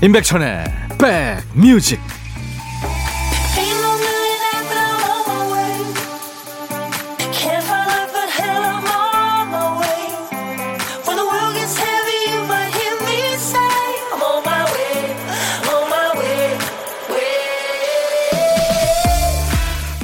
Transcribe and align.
임백천의 0.00 0.64
백뮤직 0.96 1.98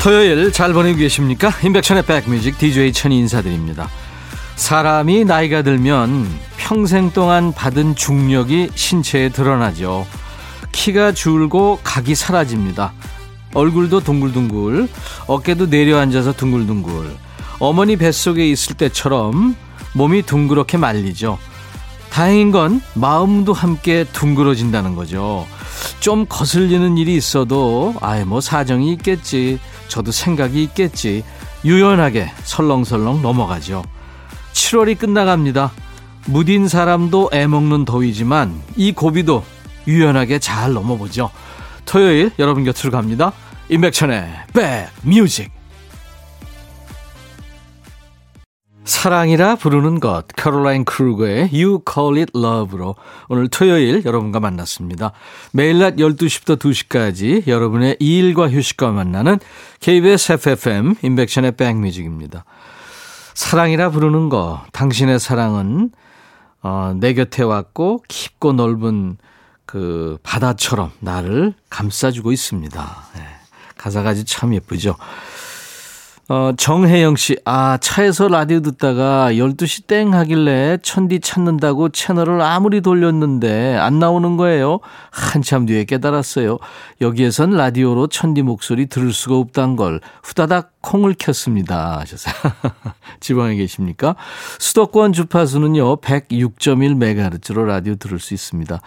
토요일 0.00 0.52
잘 0.52 0.72
보내고 0.72 0.98
계십니까? 0.98 1.50
임백천의 1.62 2.02
백뮤직 2.02 2.58
DJ 2.58 2.92
천이 2.92 3.16
인사드립니다. 3.20 3.88
사람이 4.56 5.24
나이가 5.24 5.62
들면 5.62 6.53
평생 6.64 7.10
동안 7.10 7.52
받은 7.52 7.94
중력이 7.94 8.70
신체에 8.74 9.28
드러나죠. 9.28 10.06
키가 10.72 11.12
줄고 11.12 11.78
각이 11.84 12.14
사라집니다. 12.14 12.94
얼굴도 13.52 14.00
둥글둥글, 14.00 14.88
어깨도 15.26 15.66
내려앉아서 15.66 16.32
둥글둥글. 16.32 17.14
어머니 17.58 17.96
뱃속에 17.96 18.48
있을 18.48 18.76
때처럼 18.76 19.54
몸이 19.92 20.22
둥그렇게 20.22 20.78
말리죠. 20.78 21.38
다행인 22.08 22.50
건 22.50 22.80
마음도 22.94 23.52
함께 23.52 24.06
둥그러진다는 24.14 24.94
거죠. 24.94 25.46
좀 26.00 26.24
거슬리는 26.26 26.96
일이 26.96 27.14
있어도 27.14 27.94
아예 28.00 28.24
뭐 28.24 28.40
사정이 28.40 28.90
있겠지. 28.94 29.60
저도 29.88 30.12
생각이 30.12 30.62
있겠지. 30.62 31.24
유연하게 31.62 32.32
설렁설렁 32.44 33.20
넘어가죠. 33.20 33.84
7월이 34.54 34.98
끝나갑니다. 34.98 35.70
무딘 36.26 36.68
사람도 36.68 37.30
애먹는 37.32 37.84
더위지만 37.84 38.60
이 38.76 38.92
고비도 38.92 39.44
유연하게 39.86 40.38
잘 40.38 40.72
넘어보죠. 40.72 41.30
토요일 41.84 42.30
여러분 42.38 42.64
곁으로 42.64 42.90
갑니다. 42.90 43.32
임백천의 43.68 44.26
백뮤직 45.02 45.52
사랑이라 48.84 49.56
부르는 49.56 49.98
것 49.98 50.26
캐롤라인 50.36 50.84
크루거의 50.84 51.50
You 51.52 51.80
Call 51.90 52.18
It 52.18 52.32
Love로 52.36 52.96
오늘 53.28 53.48
토요일 53.48 54.04
여러분과 54.04 54.40
만났습니다. 54.40 55.12
매일 55.52 55.78
낮 55.78 55.96
12시부터 55.96 56.58
2시까지 56.58 57.46
여러분의 57.46 57.96
일과 57.98 58.48
휴식과 58.48 58.90
만나는 58.90 59.38
KBS 59.80 60.32
FFM 60.32 60.96
임백천의 61.02 61.52
백뮤직입니다. 61.52 62.44
사랑이라 63.34 63.90
부르는 63.90 64.28
거 64.28 64.62
당신의 64.72 65.18
사랑은 65.18 65.90
어, 66.64 66.94
내 66.98 67.12
곁에 67.12 67.42
왔고 67.42 68.02
깊고 68.08 68.54
넓은 68.54 69.18
그 69.66 70.16
바다처럼 70.22 70.92
나를 70.98 71.52
감싸주고 71.68 72.32
있습니다. 72.32 73.06
네. 73.16 73.22
가사가 73.76 74.10
아주 74.10 74.24
참 74.24 74.54
예쁘죠. 74.54 74.96
어, 76.28 76.52
정혜영 76.56 77.16
씨, 77.16 77.36
아, 77.44 77.76
차에서 77.76 78.28
라디오 78.28 78.60
듣다가 78.60 79.30
12시 79.32 79.86
땡 79.86 80.14
하길래 80.14 80.78
천디 80.82 81.20
찾는다고 81.20 81.90
채널을 81.90 82.40
아무리 82.40 82.80
돌렸는데 82.80 83.76
안 83.76 83.98
나오는 83.98 84.38
거예요. 84.38 84.80
한참 85.10 85.66
뒤에 85.66 85.84
깨달았어요. 85.84 86.58
여기에선 87.02 87.50
라디오로 87.50 88.06
천디 88.06 88.40
목소리 88.40 88.86
들을 88.86 89.12
수가 89.12 89.36
없단 89.36 89.76
걸 89.76 90.00
후다닥 90.22 90.72
콩을 90.80 91.14
켰습니다. 91.18 92.00
하셨어요. 92.00 92.34
지방에 93.20 93.54
계십니까? 93.56 94.16
수도권 94.58 95.12
주파수는요, 95.12 95.96
106.1MHz로 95.96 97.66
라디오 97.66 97.96
들을 97.96 98.18
수 98.18 98.32
있습니다. 98.32 98.80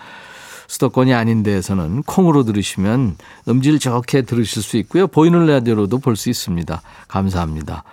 수도권이 0.67 1.13
아닌 1.13 1.43
데에서는 1.43 2.03
콩으로 2.03 2.43
들으시면 2.43 3.17
음질 3.47 3.79
좋게 3.79 4.23
들으실 4.23 4.61
수 4.61 4.77
있고요. 4.77 5.07
보이는 5.07 5.45
라디오로도 5.45 5.99
볼 5.99 6.15
수 6.15 6.29
있습니다. 6.29 6.81
감사합니다. 7.07 7.83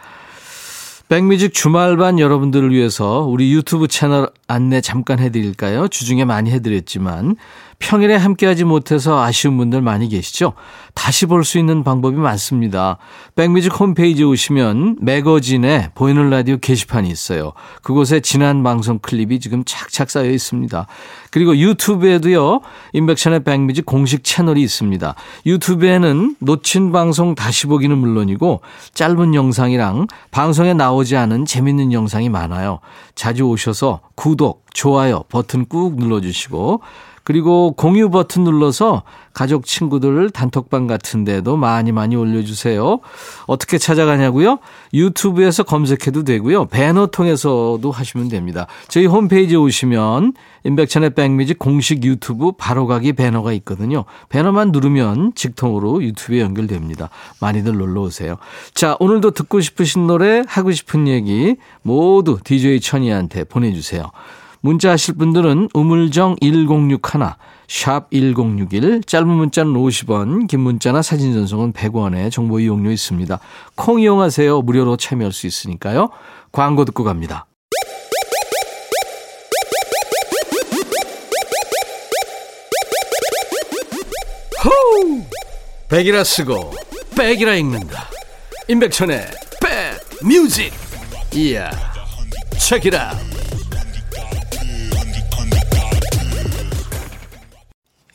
백뮤직 1.08 1.52
주말반 1.52 2.18
여러분들을 2.18 2.72
위해서 2.72 3.20
우리 3.20 3.52
유튜브 3.52 3.88
채널 3.88 4.30
안내 4.46 4.80
잠깐 4.80 5.18
해드릴까요? 5.20 5.88
주중에 5.88 6.24
많이 6.24 6.50
해드렸지만 6.50 7.36
평일에 7.78 8.14
함께하지 8.16 8.64
못해서 8.64 9.22
아쉬운 9.22 9.56
분들 9.56 9.82
많이 9.82 10.08
계시죠? 10.08 10.52
다시 10.94 11.26
볼 11.26 11.44
수 11.44 11.58
있는 11.58 11.84
방법이 11.84 12.16
많습니다. 12.16 12.96
백뮤직 13.34 13.78
홈페이지에 13.78 14.24
오시면 14.24 14.98
매거진에 15.00 15.90
보이는 15.94 16.30
라디오 16.30 16.56
게시판이 16.56 17.10
있어요. 17.10 17.52
그곳에 17.82 18.20
지난 18.20 18.62
방송 18.62 18.98
클립이 18.98 19.40
지금 19.40 19.62
착착 19.66 20.10
쌓여 20.10 20.30
있습니다. 20.30 20.86
그리고 21.30 21.56
유튜브에도요. 21.56 22.60
인백션의 22.94 23.44
백뮤직 23.44 23.84
공식 23.84 24.24
채널이 24.24 24.62
있습니다. 24.62 25.14
유튜브에는 25.44 26.36
놓친 26.38 26.92
방송 26.92 27.34
다시 27.34 27.66
보기는 27.66 27.96
물론이고 27.98 28.62
짧은 28.94 29.34
영상이랑 29.34 30.06
방송에 30.30 30.72
나오지 30.72 31.16
않은 31.16 31.44
재밌는 31.44 31.92
영상이 31.92 32.30
많아요. 32.30 32.78
자주 33.14 33.44
오셔서 33.44 34.00
구 34.14 34.33
독, 34.36 34.64
좋아요 34.72 35.24
버튼 35.28 35.66
꾹 35.66 35.96
눌러주시고 35.96 36.80
그리고 37.24 37.72
공유 37.72 38.10
버튼 38.10 38.44
눌러서 38.44 39.02
가족 39.32 39.66
친구들 39.66 40.30
단톡방 40.30 40.86
같은 40.86 41.24
데도 41.24 41.56
많이 41.56 41.90
많이 41.90 42.14
올려주세요. 42.14 43.00
어떻게 43.46 43.78
찾아가냐고요? 43.78 44.58
유튜브에서 44.92 45.64
검색해도 45.64 46.22
되고요. 46.22 46.66
배너 46.66 47.06
통해서도 47.06 47.90
하시면 47.90 48.28
됩니다. 48.28 48.66
저희 48.88 49.06
홈페이지에 49.06 49.56
오시면 49.56 50.34
인백천의 50.64 51.10
백뮤직 51.10 51.58
공식 51.58 52.04
유튜브 52.04 52.52
바로가기 52.52 53.14
배너가 53.14 53.52
있거든요. 53.54 54.04
배너만 54.28 54.70
누르면 54.70 55.32
직통으로 55.34 56.02
유튜브에 56.04 56.40
연결됩니다. 56.40 57.10
많이들 57.40 57.72
놀러 57.76 58.02
오세요. 58.02 58.36
자, 58.74 58.96
오늘도 59.00 59.32
듣고 59.32 59.60
싶으신 59.60 60.06
노래, 60.06 60.42
하고 60.46 60.70
싶은 60.70 61.08
얘기 61.08 61.56
모두 61.82 62.38
DJ 62.42 62.80
천이한테 62.80 63.44
보내주세요. 63.44 64.10
문자 64.64 64.92
하실 64.92 65.12
분들은 65.16 65.68
우물정 65.74 66.36
1061, 66.40 66.98
샵 67.68 68.10
1061, 68.10 69.02
짧은 69.02 69.28
문자는 69.28 69.74
50원, 69.74 70.48
긴 70.48 70.60
문자나 70.60 71.02
사진 71.02 71.34
전송은 71.34 71.74
100원의 71.74 72.32
정보 72.32 72.58
이용료 72.58 72.90
있습니다. 72.90 73.38
콩 73.74 74.00
이용하세요. 74.00 74.62
무료로 74.62 74.96
참여할 74.96 75.32
수 75.34 75.46
있으니까요. 75.46 76.08
광고 76.50 76.86
듣고 76.86 77.04
갑니다. 77.04 77.44
호우! 84.64 85.20
백이라 85.90 86.24
쓰고 86.24 86.72
백이라 87.14 87.56
읽는다. 87.56 88.08
임백천의 88.68 89.26
백 89.60 90.26
뮤직. 90.26 90.72
이야. 91.34 91.70
책이라. 92.58 93.33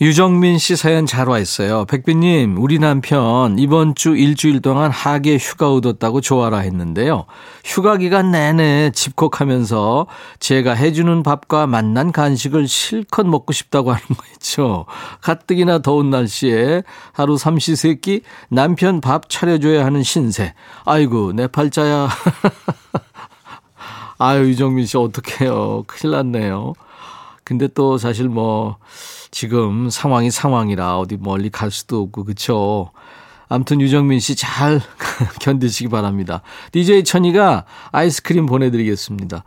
유정민 0.02 0.58
씨 0.60 0.78
사연 0.78 1.06
잘 1.06 1.28
와 1.28 1.40
있어요. 1.40 1.84
백빈님, 1.84 2.58
우리 2.58 2.80
남편 2.80 3.60
이번 3.60 3.96
주 3.96 4.16
일주일 4.16 4.62
동안 4.62 4.92
하계 4.92 5.36
휴가 5.36 5.74
얻었다고 5.74 6.22
좋아라 6.22 6.60
했는데요. 6.60 7.26
휴가 7.66 7.98
기간 7.98 8.32
내내 8.32 8.92
집콕하면서 8.94 10.08
제가 10.40 10.74
해주는 10.74 11.22
밥과 11.22 11.68
맛난 11.68 12.14
간식을 12.14 12.70
실컷 12.70 13.28
먹고 13.28 13.52
싶다고 13.52 13.92
하는 13.92 14.08
거 14.08 14.24
있죠. 14.36 14.86
가뜩이나 15.20 15.80
더운 15.80 16.10
날씨에 16.10 16.84
하루 17.12 17.38
삼시세끼 17.38 18.22
남편 18.48 19.02
밥 19.02 19.30
차려줘야 19.30 19.84
하는 19.84 20.02
신세. 20.02 20.54
아이고, 20.86 21.34
내 21.34 21.48
팔자야. 21.48 22.08
아유, 24.18 24.48
유정민 24.48 24.86
씨 24.86 24.98
어떡해요. 24.98 25.84
큰일 25.88 26.12
났네요. 26.14 26.74
근데 27.50 27.68
또 27.68 27.98
사실 27.98 28.30
뭐, 28.30 28.78
지금 29.32 29.90
상황이 29.90 30.30
상황이라 30.30 31.00
어디 31.00 31.18
멀리 31.20 31.50
갈 31.50 31.72
수도 31.72 32.00
없고 32.04 32.26
그쵸. 32.26 32.92
아무튼 33.48 33.82
유정민 33.82 34.20
씨 34.20 34.36
잘 34.36 34.80
견디시기 35.42 35.90
바랍니다. 35.90 36.44
DJ 36.72 37.04
천이가 37.04 37.66
아이스크림 37.92 38.46
보내드리겠습니다. 38.46 39.44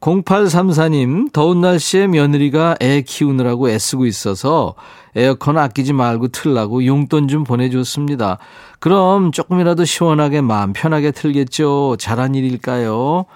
0834님, 0.00 1.32
더운 1.34 1.60
날씨에 1.60 2.06
며느리가 2.06 2.76
애 2.80 3.02
키우느라고 3.02 3.68
애쓰고 3.68 4.06
있어서 4.06 4.74
에어컨 5.14 5.58
아끼지 5.58 5.92
말고 5.92 6.28
틀라고 6.28 6.86
용돈 6.86 7.28
좀 7.28 7.44
보내줬습니다. 7.44 8.38
그럼 8.80 9.32
조금이라도 9.32 9.84
시원하게 9.84 10.40
마음 10.40 10.72
편하게 10.72 11.10
틀겠죠. 11.10 11.96
잘한 11.98 12.34
일일까요? 12.34 13.26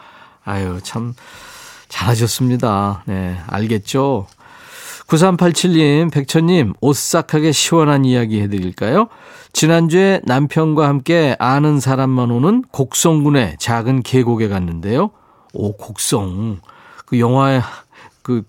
아유, 0.44 0.78
참, 0.82 1.12
잘하셨습니다. 1.88 3.02
네, 3.06 3.38
알겠죠? 3.46 4.26
9387님, 5.06 6.12
백천님, 6.12 6.74
오싹하게 6.80 7.52
시원한 7.52 8.04
이야기 8.04 8.40
해드릴까요? 8.42 9.08
지난주에 9.54 10.20
남편과 10.24 10.86
함께 10.86 11.34
아는 11.38 11.80
사람만 11.80 12.30
오는 12.30 12.62
곡성군의 12.70 13.56
작은 13.58 14.02
계곡에 14.02 14.48
갔는데요. 14.48 15.10
오, 15.54 15.72
곡성. 15.72 16.60
그 17.06 17.18
영화에 17.18 17.62
그, 18.22 18.42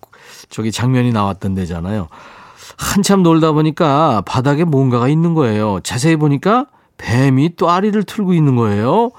저기 0.49 0.73
장면이 0.73 1.13
나왔던 1.13 1.55
데잖아요. 1.55 2.09
한참 2.77 3.23
놀다 3.23 3.53
보니까 3.53 4.21
바닥에 4.25 4.65
뭔가가 4.65 5.07
있는 5.07 5.33
거예요. 5.33 5.79
자세히 5.83 6.17
보니까 6.17 6.65
뱀이 6.97 7.55
또 7.55 7.69
아리를 7.69 8.03
틀고 8.03 8.33
있는 8.33 8.57
거예요. 8.57 9.11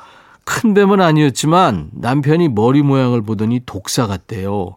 큰 0.45 0.75
뱀은 0.75 1.01
아니었지만 1.01 1.91
남편이 1.93 2.49
머리 2.49 2.83
모양을 2.83 3.23
보더니 3.23 3.61
독사 3.67 4.07
같대요. 4.07 4.77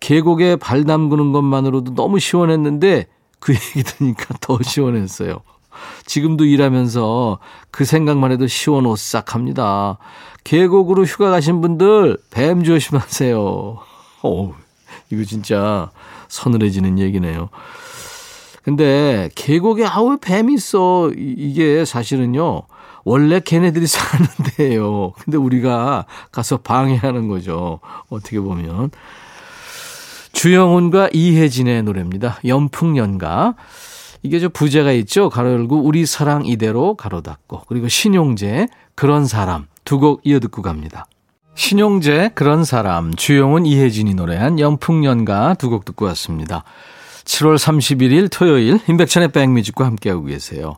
계곡에 0.00 0.56
발 0.56 0.84
담그는 0.84 1.32
것만으로도 1.32 1.94
너무 1.94 2.18
시원했는데 2.18 3.06
그 3.40 3.54
얘기 3.54 3.82
들으니까 3.82 4.34
더 4.40 4.58
시원했어요. 4.62 5.40
지금도 6.06 6.44
일하면서 6.44 7.38
그 7.70 7.84
생각만 7.84 8.32
해도 8.32 8.46
시원 8.46 8.86
오싹합니다. 8.86 9.98
계곡으로 10.44 11.04
휴가 11.04 11.30
가신 11.30 11.60
분들 11.60 12.18
뱀 12.30 12.62
조심하세요. 12.62 13.38
어 14.22 14.54
이거 15.10 15.24
진짜 15.24 15.90
서늘해지는 16.28 16.98
얘기네요. 16.98 17.48
근데 18.62 19.28
계곡에 19.34 19.84
아우 19.84 20.16
뱀이 20.18 20.54
있어. 20.54 21.10
이게 21.16 21.84
사실은요. 21.84 22.62
원래 23.04 23.40
걔네들이 23.40 23.86
사는 23.86 24.26
데예요. 24.56 25.12
근데 25.12 25.36
우리가 25.36 26.06
가서 26.32 26.58
방해하는 26.58 27.28
거죠. 27.28 27.80
어떻게 28.08 28.40
보면. 28.40 28.90
주영훈과 30.32 31.10
이혜진의 31.12 31.82
노래입니다. 31.84 32.38
연풍연가. 32.46 33.54
이게 34.22 34.40
저 34.40 34.48
부제가 34.48 34.92
있죠. 34.92 35.28
가로 35.28 35.52
열고 35.52 35.82
우리 35.82 36.06
사랑 36.06 36.46
이대로 36.46 36.94
가로 36.96 37.20
닫고 37.20 37.62
그리고 37.68 37.88
신용재 37.88 38.68
그런 38.94 39.26
사람 39.26 39.66
두 39.84 39.98
곡 39.98 40.22
이어 40.24 40.40
듣고 40.40 40.62
갑니다. 40.62 41.06
신용재 41.56 42.30
그런 42.34 42.64
사람 42.64 43.14
주영훈 43.14 43.66
이혜진이 43.66 44.14
노래한 44.14 44.58
연풍연가 44.58 45.54
두 45.54 45.68
곡 45.68 45.84
듣고 45.84 46.06
왔습니다. 46.06 46.64
7월 47.24 47.56
31일 47.56 48.28
토요일 48.32 48.80
임백천의 48.88 49.28
백뮤직과 49.28 49.84
함께하고 49.84 50.24
계세요. 50.24 50.76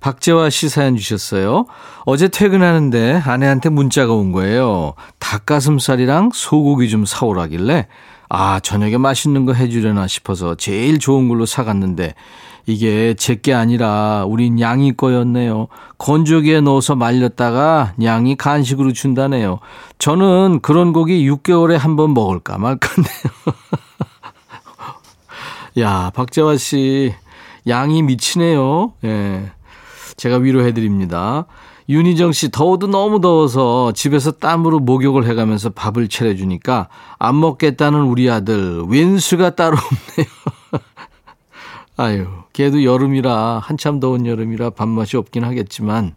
박재화 0.00 0.48
씨 0.50 0.68
사연 0.68 0.96
주셨어요. 0.96 1.66
어제 2.04 2.28
퇴근하는데 2.28 3.22
아내한테 3.24 3.68
문자가 3.68 4.12
온 4.14 4.32
거예요. 4.32 4.94
닭가슴살이랑 5.18 6.30
소고기 6.32 6.88
좀 6.88 7.04
사오라길래 7.04 7.86
아 8.28 8.60
저녁에 8.60 8.96
맛있는 8.96 9.44
거 9.44 9.52
해주려나 9.52 10.06
싶어서 10.06 10.54
제일 10.54 10.98
좋은 10.98 11.28
걸로 11.28 11.44
사갔는데 11.46 12.14
이게 12.66 13.14
제게 13.14 13.52
아니라 13.52 14.24
우린 14.26 14.60
양이 14.60 14.96
거였네요. 14.96 15.66
건조기에 15.98 16.60
넣어서 16.60 16.94
말렸다가 16.94 17.94
양이 18.02 18.36
간식으로 18.36 18.92
준다네요. 18.92 19.58
저는 19.98 20.60
그런 20.62 20.92
고기 20.92 21.28
6개월에 21.28 21.76
한 21.76 21.96
번 21.96 22.14
먹을까 22.14 22.58
말까네요. 22.58 23.10
야, 25.78 26.10
박재화 26.14 26.56
씨, 26.56 27.14
양이 27.66 28.02
미치네요. 28.02 28.92
예. 29.04 29.50
제가 30.20 30.36
위로해드립니다. 30.36 31.46
윤희정 31.88 32.32
씨, 32.32 32.50
더워도 32.50 32.88
너무 32.88 33.22
더워서 33.22 33.92
집에서 33.92 34.32
땀으로 34.32 34.78
목욕을 34.78 35.26
해가면서 35.26 35.70
밥을 35.70 36.08
차려주니까 36.08 36.88
안 37.18 37.40
먹겠다는 37.40 38.02
우리 38.02 38.30
아들, 38.30 38.82
왼수가 38.86 39.54
따로 39.54 39.78
없네요. 39.78 40.82
아유, 41.96 42.26
걔도 42.52 42.84
여름이라, 42.84 43.60
한참 43.64 43.98
더운 43.98 44.26
여름이라 44.26 44.70
밥맛이 44.70 45.16
없긴 45.16 45.42
하겠지만, 45.42 46.12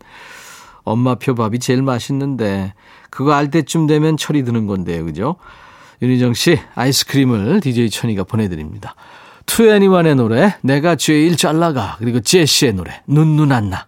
엄마표 0.83 1.35
밥이 1.35 1.59
제일 1.59 1.81
맛있는데, 1.81 2.73
그거 3.09 3.31
알 3.31 3.49
때쯤 3.51 3.87
되면 3.87 4.17
철이 4.17 4.43
드는 4.43 4.67
건데요, 4.67 5.05
그죠? 5.05 5.37
윤희정 6.01 6.33
씨, 6.33 6.59
아이스크림을 6.75 7.61
DJ 7.61 7.89
천이가 7.89 8.25
보내드립니다. 8.25 8.95
투애니원의 9.45 10.15
노래, 10.15 10.55
내가 10.61 10.97
제일 10.97 11.37
잘 11.37 11.57
나가. 11.57 11.95
그리고 11.99 12.19
제시의 12.19 12.73
노래, 12.73 13.01
눈눈 13.07 13.53
안 13.53 13.69
나. 13.69 13.87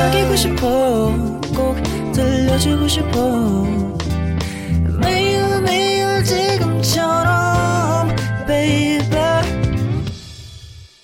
속삭이고 0.00 0.36
싶어 0.36 1.14
꼭 1.54 1.76
들려주고 2.14 2.88
싶어 2.88 3.66
매일 4.98 5.60
매일 5.60 6.24
지금처럼 6.24 8.08
baby 8.46 9.42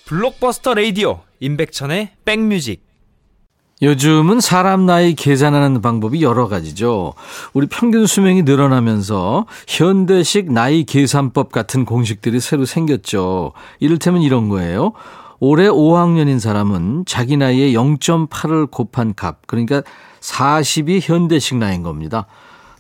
블록버스터 0.07 0.73
레이디오 0.75 1.21
임백천의 1.41 2.13
백뮤직 2.25 2.87
요즘은 3.83 4.41
사람 4.41 4.87
나이 4.87 5.15
계산하는 5.15 5.83
방법이 5.83 6.23
여러 6.23 6.49
가지죠. 6.49 7.13
우리 7.53 7.67
평균 7.67 8.07
수명이 8.07 8.45
늘어나면서 8.45 9.45
현대식 9.69 10.51
나이 10.51 10.85
계산법 10.85 11.53
같은 11.53 11.85
공식들이 11.85 12.41
새로 12.41 12.65
생겼죠. 12.65 13.53
이를테면 13.79 14.23
이런 14.23 14.49
거예요. 14.49 14.95
올해 15.39 15.69
5학년인 15.69 16.41
사람은 16.41 17.05
자기 17.07 17.37
나이에 17.37 17.73
0.8을 17.73 18.71
곱한 18.71 19.15
값, 19.15 19.47
그러니까 19.47 19.83
40이 20.21 21.01
현대식 21.03 21.59
나이인 21.59 21.83
겁니다. 21.83 22.27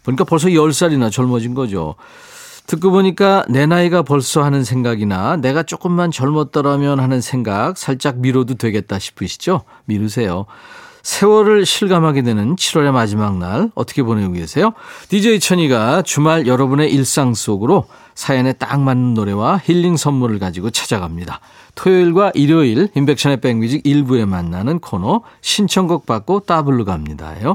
그러니까 0.02 0.24
벌써 0.24 0.48
10살이나 0.48 1.10
젊어진 1.10 1.54
거죠. 1.54 1.96
듣고 2.66 2.90
보니까 2.90 3.44
내 3.48 3.66
나이가 3.66 4.02
벌써 4.02 4.42
하는 4.42 4.64
생각이나 4.64 5.36
내가 5.36 5.62
조금만 5.62 6.10
젊었더라면 6.10 6.98
하는 6.98 7.20
생각 7.20 7.78
살짝 7.78 8.18
미뤄도 8.18 8.54
되겠다 8.54 8.98
싶으시죠? 8.98 9.62
미루세요. 9.84 10.46
세월을 11.06 11.64
실감하게 11.64 12.22
되는 12.22 12.56
7월의 12.56 12.90
마지막 12.90 13.38
날 13.38 13.70
어떻게 13.76 14.02
보내고 14.02 14.32
계세요? 14.32 14.72
DJ 15.08 15.38
천이가 15.38 16.02
주말 16.02 16.48
여러분의 16.48 16.92
일상 16.92 17.32
속으로 17.32 17.86
사연에 18.16 18.52
딱 18.52 18.80
맞는 18.80 19.14
노래와 19.14 19.60
힐링 19.64 19.96
선물을 19.96 20.40
가지고 20.40 20.70
찾아갑니다. 20.70 21.38
토요일과 21.76 22.32
일요일 22.34 22.88
인백션의 22.96 23.40
백뮤직 23.40 23.86
일부에 23.86 24.24
만나는 24.24 24.80
코너 24.80 25.22
신청곡 25.42 26.06
받고 26.06 26.40
따블로 26.40 26.84
갑니다요. 26.84 27.54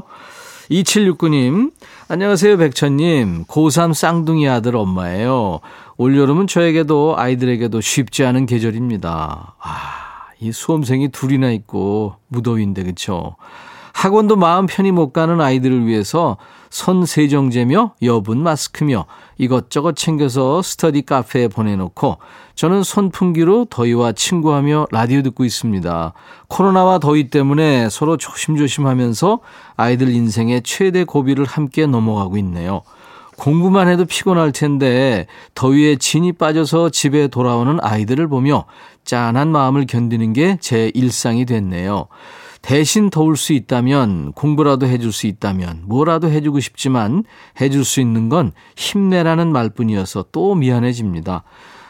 2769님, 0.70 1.72
안녕하세요, 2.08 2.56
백천님. 2.56 3.44
고3 3.44 3.92
쌍둥이 3.92 4.48
아들 4.48 4.76
엄마예요. 4.76 5.60
올여름은 5.98 6.46
저에게도 6.46 7.16
아이들에게도 7.18 7.82
쉽지 7.82 8.24
않은 8.24 8.46
계절입니다. 8.46 9.56
아, 9.58 10.11
이 10.42 10.50
수험생이 10.50 11.10
둘이나 11.10 11.52
있고 11.52 12.16
무더위인데 12.26 12.82
그쵸? 12.82 13.36
학원도 13.92 14.34
마음 14.34 14.66
편히 14.66 14.90
못 14.90 15.12
가는 15.12 15.40
아이들을 15.40 15.86
위해서 15.86 16.36
손 16.68 17.06
세정제며 17.06 17.94
여분 18.02 18.42
마스크며 18.42 19.04
이것저것 19.38 19.94
챙겨서 19.94 20.62
스터디 20.62 21.02
카페에 21.02 21.46
보내놓고 21.46 22.18
저는 22.56 22.82
손풍기로 22.82 23.66
더위와 23.66 24.12
친구하며 24.12 24.88
라디오 24.90 25.22
듣고 25.22 25.44
있습니다. 25.44 26.12
코로나와 26.48 26.98
더위 26.98 27.30
때문에 27.30 27.88
서로 27.88 28.16
조심조심 28.16 28.86
하면서 28.86 29.38
아이들 29.76 30.08
인생의 30.08 30.62
최대 30.62 31.04
고비를 31.04 31.44
함께 31.44 31.86
넘어가고 31.86 32.36
있네요. 32.38 32.82
공부만 33.36 33.88
해도 33.88 34.04
피곤할 34.04 34.52
텐데 34.52 35.26
더위에 35.54 35.96
진이 35.96 36.32
빠져서 36.32 36.90
집에 36.90 37.28
돌아오는 37.28 37.78
아이들을 37.82 38.28
보며 38.28 38.66
짠한 39.04 39.48
마음을 39.48 39.86
견디는 39.86 40.32
게 40.32 40.58
제 40.60 40.90
일상이 40.94 41.44
됐네요. 41.44 42.06
대신 42.60 43.10
도울 43.10 43.36
수 43.36 43.52
있다면, 43.52 44.32
공부라도 44.34 44.86
해줄 44.86 45.10
수 45.12 45.26
있다면, 45.26 45.82
뭐라도 45.86 46.30
해주고 46.30 46.60
싶지만 46.60 47.24
해줄 47.60 47.84
수 47.84 48.00
있는 48.00 48.28
건 48.28 48.52
힘내라는 48.76 49.50
말뿐이어서 49.50 50.26
또 50.30 50.54
미안해집니다. 50.54 51.42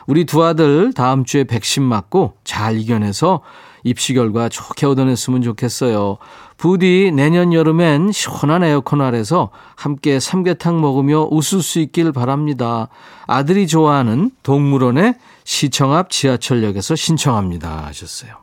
우리 0.06 0.24
두 0.24 0.42
아들 0.42 0.94
다음 0.94 1.24
주에 1.24 1.44
백신 1.44 1.82
맞고 1.82 2.34
잘 2.42 2.78
이겨내서 2.78 3.42
입시 3.84 4.14
결과 4.14 4.48
좋게 4.48 4.86
얻어냈으면 4.86 5.42
좋겠어요. 5.42 6.18
부디 6.56 7.10
내년 7.14 7.52
여름엔 7.52 8.12
시원한 8.12 8.62
에어컨 8.62 9.00
아래서 9.00 9.50
함께 9.74 10.20
삼계탕 10.20 10.80
먹으며 10.80 11.28
웃을 11.30 11.62
수 11.62 11.80
있길 11.80 12.12
바랍니다. 12.12 12.88
아들이 13.26 13.66
좋아하는 13.66 14.30
동물원의 14.42 15.14
시청 15.44 15.92
앞 15.92 16.10
지하철역에서 16.10 16.94
신청합니다 16.94 17.86
하셨어요. 17.86 18.42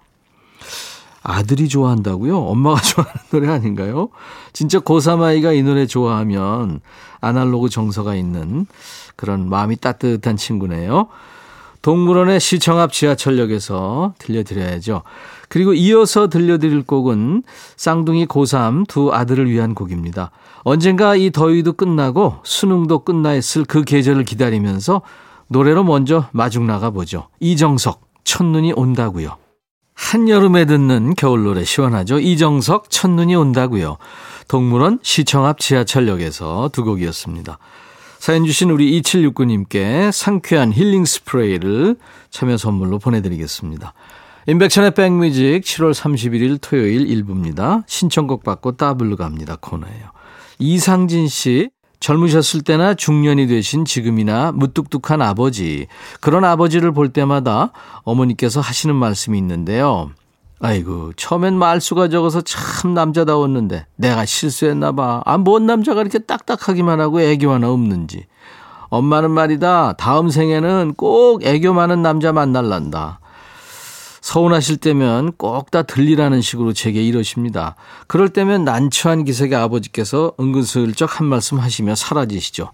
아들이 1.21 1.67
좋아한다고요? 1.67 2.37
엄마가 2.37 2.81
좋아하는 2.83 3.21
노래 3.31 3.49
아닌가요? 3.49 4.09
진짜 4.53 4.79
고3 4.79 5.21
아이가 5.21 5.51
이 5.51 5.63
노래 5.63 5.85
좋아하면 5.85 6.81
아날로그 7.21 7.69
정서가 7.69 8.15
있는 8.15 8.65
그런 9.15 9.49
마음이 9.49 9.75
따뜻한 9.77 10.37
친구네요. 10.37 11.07
동물원의 11.81 12.39
시청 12.39 12.79
앞 12.79 12.91
지하철역에서 12.91 14.13
들려드려야죠. 14.17 15.03
그리고 15.47 15.73
이어서 15.73 16.27
들려드릴 16.27 16.83
곡은 16.83 17.43
쌍둥이 17.77 18.27
고3 18.27 18.87
두 18.87 19.13
아들을 19.13 19.49
위한 19.49 19.73
곡입니다. 19.73 20.31
언젠가 20.63 21.15
이 21.15 21.31
더위도 21.31 21.73
끝나고 21.73 22.39
수능도 22.43 22.99
끝나 22.99 23.33
있을 23.33 23.63
그 23.63 23.83
계절을 23.83 24.25
기다리면서 24.25 25.01
노래로 25.47 25.83
먼저 25.83 26.27
마중 26.31 26.67
나가보죠. 26.67 27.29
이정석, 27.39 28.01
첫눈이 28.23 28.73
온다고요. 28.75 29.37
한여름에 29.95 30.65
듣는 30.65 31.15
겨울 31.15 31.43
노래 31.43 31.63
시원하죠. 31.63 32.19
이정석, 32.19 32.89
첫눈이 32.89 33.35
온다고요. 33.35 33.97
동물원 34.47 34.99
시청 35.01 35.45
앞 35.45 35.59
지하철역에서 35.59 36.69
두 36.71 36.83
곡이었습니다. 36.83 37.57
사연 38.19 38.45
주신 38.45 38.69
우리 38.69 39.01
2769님께 39.01 40.11
상쾌한 40.11 40.73
힐링 40.73 41.05
스프레이를 41.05 41.95
참여 42.29 42.57
선물로 42.57 42.99
보내드리겠습니다. 42.99 43.93
인백천의 44.45 44.91
백뮤직 44.91 45.61
7월 45.63 45.93
31일 45.93 46.59
토요일 46.61 47.07
1부입니다. 47.07 47.83
신청곡 47.87 48.43
받고 48.43 48.73
따블로 48.73 49.15
갑니다 49.15 49.57
코너예요. 49.59 50.11
이상진 50.59 51.29
씨 51.29 51.69
젊으셨을 52.01 52.61
때나 52.61 52.93
중년이 52.93 53.47
되신 53.47 53.85
지금이나 53.85 54.51
무뚝뚝한 54.51 55.21
아버지 55.21 55.87
그런 56.19 56.43
아버지를 56.43 56.91
볼 56.91 57.13
때마다 57.13 57.71
어머니께서 58.03 58.59
하시는 58.59 58.93
말씀이 58.95 59.37
있는데요. 59.37 60.11
아이고 60.61 61.13
처음엔 61.15 61.55
말수가 61.55 62.09
적어서 62.09 62.41
참 62.41 62.93
남자다웠는데 62.93 63.85
내가 63.95 64.25
실수했나 64.25 64.91
봐. 64.91 65.21
아 65.25 65.37
뭔 65.37 65.65
남자가 65.65 66.01
이렇게 66.01 66.19
딱딱하기만 66.19 66.99
하고 66.99 67.21
애교 67.21 67.49
하나 67.51 67.69
없는지. 67.71 68.25
엄마는 68.89 69.31
말이다. 69.31 69.93
다음 69.93 70.29
생에는 70.29 70.95
꼭 70.97 71.43
애교 71.45 71.73
많은 71.73 72.01
남자 72.01 72.33
만날란다. 72.33 73.19
서운하실 74.21 74.77
때면 74.77 75.31
꼭 75.37 75.71
다 75.71 75.83
들리라는 75.83 76.41
식으로 76.41 76.73
제게 76.73 77.01
이러십니다. 77.03 77.75
그럴 78.07 78.29
때면 78.29 78.65
난처한 78.65 79.23
기색의 79.23 79.55
아버지께서 79.55 80.33
은근슬쩍 80.39 81.19
한 81.19 81.27
말씀 81.27 81.59
하시며 81.59 81.95
사라지시죠. 81.95 82.71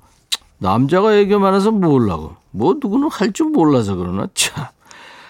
남자가 0.58 1.13
애교 1.15 1.38
많아서 1.39 1.72
뭘라고. 1.72 2.36
뭐 2.51 2.75
누구는 2.82 3.10
할 3.12 3.32
줄 3.34 3.50
몰라서 3.51 3.96
그러나 3.96 4.27
참. 4.34 4.65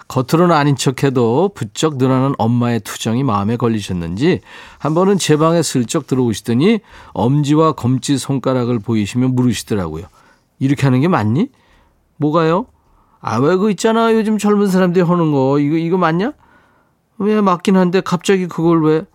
겉으로는 0.07 0.55
아닌 0.55 0.75
척해도 0.75 1.51
부쩍 1.55 1.97
늘어난 1.97 2.33
엄마의 2.38 2.81
투정이 2.81 3.24
마음에 3.24 3.57
걸리셨는지 3.57 4.41
한 4.77 4.93
번은 4.93 5.17
제 5.17 5.35
방에 5.35 5.63
슬쩍 5.63 6.07
들어오시더니 6.07 6.79
엄지와 7.13 7.74
검지 7.74 8.17
손가락을 8.17 8.79
보이시며 8.79 9.29
물으시더라고요. 9.29 10.05
이렇게 10.59 10.83
하는 10.83 11.01
게 11.01 11.07
맞니? 11.07 11.50
뭐가요? 12.17 12.67
아, 13.19 13.38
왜그 13.38 13.71
있잖아. 13.71 14.13
요즘 14.13 14.38
젊은 14.38 14.67
사람들이 14.67 15.03
하는 15.03 15.31
거. 15.31 15.59
이거, 15.59 15.75
이거 15.75 15.97
맞냐? 15.97 16.33
왜 17.17 17.41
맞긴 17.41 17.75
한데 17.75 18.01
갑자기 18.01 18.47
그걸 18.47 18.83
왜? 18.83 19.05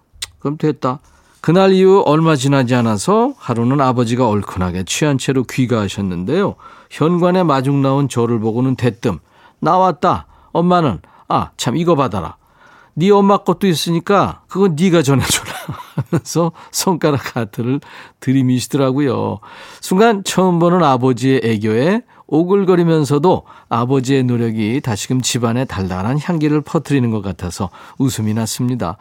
그럼 0.41 0.59
됐다. 0.59 0.99
그날 1.41 1.73
이후 1.73 2.03
얼마 2.05 2.37
지나지 2.37 2.75
않아서 2.75 3.33
하루는 3.39 3.81
아버지가 3.81 4.29
얼큰하게 4.29 4.85
취한 4.85 5.17
채로 5.17 5.45
귀가하셨는데요. 5.45 6.57
현관에 6.91 7.45
마중 7.45 7.81
나온 7.81 8.09
저를 8.09 8.41
보고는 8.41 8.77
대뜸 8.77 9.19
나왔다. 9.61 10.27
엄마는 10.53 11.01
아 11.29 11.51
참 11.57 11.77
이거 11.77 11.95
받아라. 11.95 12.37
네 12.95 13.11
엄마 13.11 13.39
것도 13.39 13.67
있으니까 13.67 14.43
그건 14.49 14.77
네가 14.79 15.03
전해줘라 15.03 15.51
하면서 16.11 16.53
손가락 16.73 17.37
하트를 17.37 17.81
들이미시더라고요. 18.19 19.39
순간 19.81 20.25
처음 20.25 20.59
보는 20.59 20.83
아버지의 20.83 21.41
애교에 21.45 22.03
오글거리면서도 22.27 23.45
아버지의 23.69 24.25
노력이 24.25 24.81
다시금 24.83 25.21
집안에 25.21 25.65
달달한 25.65 26.19
향기를 26.21 26.61
퍼뜨리는 26.61 27.11
것 27.11 27.23
같아서 27.23 27.71
웃음이 27.99 28.35
났습니다. 28.35 28.99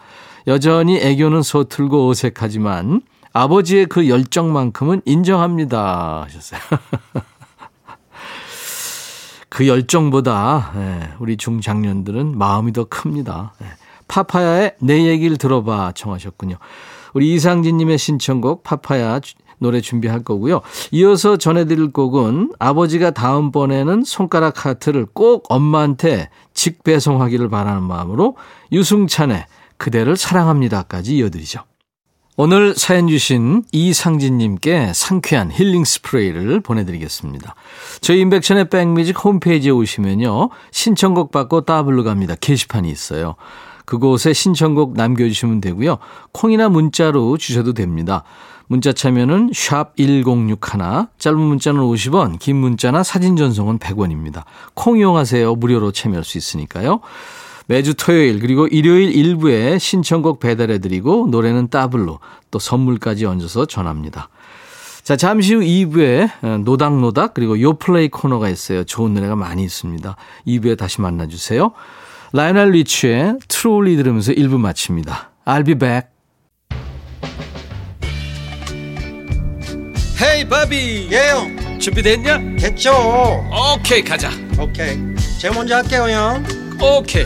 여전히 0.48 0.98
애교는 0.98 1.42
서툴고 1.44 2.10
어색하지만 2.10 3.02
아버지의 3.34 3.88
그 3.88 4.08
열정만큼은 4.10 5.02
인정합니다 5.06 6.24
하셨어요. 6.26 6.60
그 9.50 9.68
열정보다 9.68 10.72
예, 10.76 11.10
우리 11.20 11.38
중장년들은 11.38 12.38
마음이 12.38 12.74
더 12.74 12.86
큽니다. 12.86 13.54
예. 13.62 13.66
파파야의 14.08 14.76
내 14.80 15.08
얘기를 15.08 15.38
들어봐 15.38 15.94
청하셨군요. 15.94 16.58
우리 17.14 17.34
이상진님의 17.34 17.98
신청곡 17.98 18.64
파파야 18.64 19.20
노래 19.60 19.82
준비할 19.82 20.24
거고요. 20.24 20.62
이어서 20.92 21.38
전해드릴 21.38 21.92
곡은 21.92 22.54
아버지가 22.60 23.12
다음번에는 23.12 24.04
손가락 24.04 24.66
하트를 24.66 25.06
꼭 25.14 25.46
엄마한테 25.50 26.30
직배송하기를 26.54 27.50
바라는 27.50 27.84
마음으로 27.84 28.38
유승찬의 28.72 29.46
그대를 29.78 30.18
사랑합니다까지 30.18 31.18
이어드리죠. 31.18 31.62
오늘 32.42 32.74
사연 32.74 33.10
주신 33.10 33.64
이상진님께 33.74 34.94
상쾌한 34.96 35.52
힐링 35.52 35.84
스프레이를 35.84 36.62
보내드리겠습니다. 36.62 37.54
저희 38.00 38.22
인백션의 38.22 38.70
백뮤직 38.70 39.22
홈페이지에 39.26 39.72
오시면요. 39.72 40.50
신청곡 40.72 41.32
받고 41.34 41.66
따블로 41.66 42.06
갑니다. 42.06 42.36
게시판이 42.40 42.90
있어요. 42.90 43.36
그곳에 43.84 44.32
신청곡 44.32 44.94
남겨주시면 44.94 45.60
되고요. 45.60 45.98
콩이나 46.32 46.70
문자로 46.70 47.36
주셔도 47.36 47.74
됩니다. 47.74 48.24
문자 48.68 48.94
참여는 48.94 49.52
샵 49.54 49.98
1061, 49.98 50.60
짧은 51.18 51.38
문자는 51.38 51.82
50원, 51.82 52.40
긴 52.40 52.56
문자나 52.56 53.04
사진 53.04 53.36
전송은 53.36 53.80
100원입니다. 53.80 54.44
콩 54.76 54.98
이용하세요. 54.98 55.56
무료로 55.56 55.92
참여할 55.92 56.24
수 56.24 56.38
있으니까요. 56.38 57.02
매주 57.70 57.94
토요일 57.94 58.40
그리고 58.40 58.66
일요일 58.66 59.16
일부에 59.16 59.78
신청곡 59.78 60.40
배달해드리고 60.40 61.28
노래는 61.30 61.70
따블로 61.70 62.20
또 62.50 62.58
선물까지 62.58 63.28
얹어서 63.28 63.68
전합니다. 63.68 64.30
자, 65.04 65.16
잠시 65.16 65.54
후 65.54 65.62
2부에 65.62 66.64
노닥노닥 66.64 67.36
그리고 67.36 67.62
요플레이 67.62 68.10
코너가 68.10 68.50
있어요. 68.50 68.84
좋은 68.86 69.14
노래가 69.14 69.36
많이 69.36 69.64
있습니다. 69.64 70.16
2부에 70.48 70.80
다시 70.80 71.00
만나주세요. 71.02 71.72
라이오넬 72.34 72.72
리치의 72.72 73.38
Truly 73.48 73.98
들으면서 73.98 74.32
1부 74.32 74.58
마칩니다. 74.58 75.30
I'll 75.46 75.64
be 75.64 75.76
back. 75.76 76.08
헤이 80.20 80.50
바비 80.50 81.10
예영 81.12 81.80
준비됐냐? 81.80 82.58
됐죠 82.58 82.92
오케이 83.78 84.04
가자 84.04 84.30
오케이 84.60 84.98
제가 85.40 85.56
먼저 85.56 85.76
할게요 85.76 86.10
형 86.10 86.44
오케이 86.82 87.26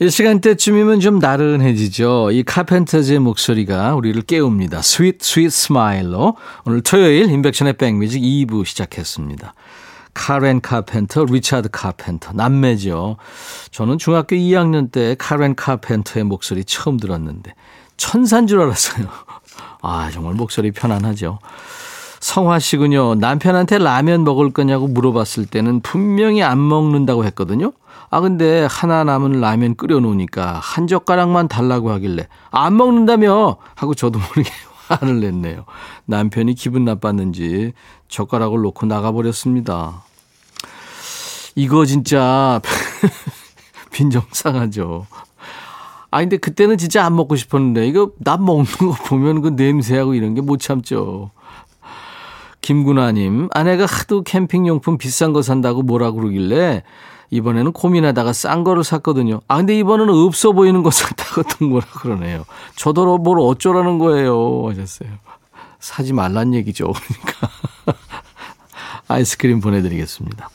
이 0.00 0.10
시간대쯤이면 0.10 1.00
좀 1.00 1.18
나른해지죠. 1.18 2.30
이 2.30 2.44
카펜터즈의 2.44 3.18
목소리가 3.18 3.96
우리를 3.96 4.22
깨웁니다. 4.22 4.80
스윗 4.80 5.20
스윗 5.20 5.52
스마일로 5.52 6.36
오늘 6.64 6.82
토요일 6.82 7.28
임백천의 7.28 7.72
백뮤직 7.72 8.22
2부 8.22 8.64
시작했습니다. 8.64 9.54
카렌 10.14 10.60
카펜터, 10.60 11.24
리차드 11.24 11.70
카펜터, 11.72 12.32
남매죠. 12.34 13.16
저는 13.72 13.98
중학교 13.98 14.36
2학년 14.36 14.92
때 14.92 15.16
카렌 15.18 15.56
카펜터의 15.56 16.22
목소리 16.22 16.64
처음 16.64 16.96
들었는데 16.96 17.54
천산 17.96 18.46
줄 18.46 18.60
알았어요. 18.60 19.08
아, 19.82 20.10
정말 20.12 20.34
목소리 20.34 20.70
편안하죠. 20.70 21.40
성화 22.20 22.60
씨군요. 22.60 23.16
남편한테 23.16 23.78
라면 23.78 24.22
먹을 24.22 24.52
거냐고 24.52 24.86
물어봤을 24.86 25.46
때는 25.46 25.80
분명히 25.80 26.44
안 26.44 26.66
먹는다고 26.68 27.24
했거든요. 27.24 27.72
아, 28.10 28.20
근데 28.20 28.66
하나 28.70 29.04
남은 29.04 29.40
라면 29.40 29.74
끓여 29.76 30.00
놓으니까 30.00 30.60
한 30.62 30.86
젓가락만 30.86 31.48
달라고 31.48 31.90
하길래 31.90 32.26
안 32.50 32.76
먹는다며 32.76 33.56
하고 33.74 33.94
저도 33.94 34.18
모르게 34.18 34.50
화를 34.88 35.20
냈네요. 35.20 35.64
남편이 36.06 36.54
기분 36.54 36.84
나빴는지 36.84 37.72
젓가락을 38.08 38.60
놓고 38.62 38.86
나가버렸습니다. 38.86 40.02
이거 41.54 41.84
진짜 41.84 42.60
빈정상하죠. 43.92 45.06
아, 46.10 46.20
근데 46.20 46.38
그때는 46.38 46.78
진짜 46.78 47.04
안 47.04 47.16
먹고 47.16 47.36
싶었는데, 47.36 47.86
이거 47.86 48.12
남 48.18 48.44
먹는 48.46 48.64
거 48.64 48.92
보면 49.08 49.42
그 49.42 49.48
냄새하고 49.48 50.14
이런 50.14 50.34
게 50.34 50.40
못 50.40 50.58
참죠. 50.58 51.30
김구나님, 52.62 53.48
아내가 53.52 53.84
하도 53.84 54.22
캠핑용품 54.22 54.96
비싼 54.98 55.32
거 55.32 55.42
산다고 55.42 55.82
뭐라 55.82 56.12
그러길래 56.12 56.82
이번에는 57.30 57.72
고민하다가 57.72 58.32
싼 58.32 58.64
거를 58.64 58.84
샀거든요. 58.84 59.40
아, 59.48 59.58
근데 59.58 59.78
이번에는 59.78 60.12
없어 60.12 60.52
보이는 60.52 60.82
거 60.82 60.90
샀다고 60.90 61.42
또 61.42 61.66
뭐라 61.66 61.86
그러네요. 61.86 62.44
저더러 62.76 63.18
뭘 63.18 63.38
어쩌라는 63.40 63.98
거예요. 63.98 64.68
하셨어요. 64.68 65.10
사지 65.78 66.12
말란 66.12 66.54
얘기죠. 66.54 66.92
그러니까. 66.92 67.48
아이스크림 69.08 69.60
보내드리겠습니다. 69.60 70.48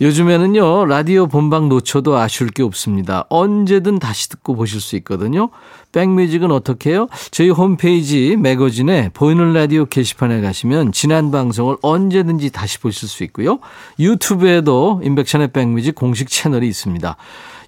요즘에는요, 0.00 0.86
라디오 0.86 1.26
본방 1.26 1.68
놓쳐도 1.68 2.16
아쉬울 2.16 2.50
게 2.50 2.62
없습니다. 2.62 3.26
언제든 3.28 3.98
다시 3.98 4.30
듣고 4.30 4.56
보실 4.56 4.80
수 4.80 4.96
있거든요. 4.96 5.50
백뮤직은 5.92 6.50
어떻게 6.50 6.90
해요? 6.90 7.08
저희 7.30 7.50
홈페이지 7.50 8.36
매거진에 8.36 9.10
보이는 9.12 9.52
라디오 9.52 9.84
게시판에 9.84 10.40
가시면 10.40 10.92
지난 10.92 11.30
방송을 11.30 11.76
언제든지 11.82 12.50
다시 12.50 12.78
보실 12.78 13.08
수 13.08 13.24
있고요. 13.24 13.58
유튜브에도 13.98 15.02
인백션의 15.04 15.48
백뮤직 15.48 15.94
공식 15.94 16.28
채널이 16.28 16.66
있습니다. 16.66 17.16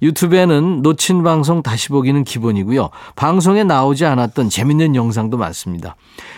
유튜브에는 0.03 0.83
놓친 0.83 1.23
방송 1.23 1.63
다시 1.63 1.89
보기는 1.89 2.25
기본이고요. 2.25 2.91
방송에 3.15 3.65
나오지 3.65 4.05
않았던 4.05 4.49
재밌는 4.49 4.97
영상도 4.97 5.37
많습니다. 5.37 5.97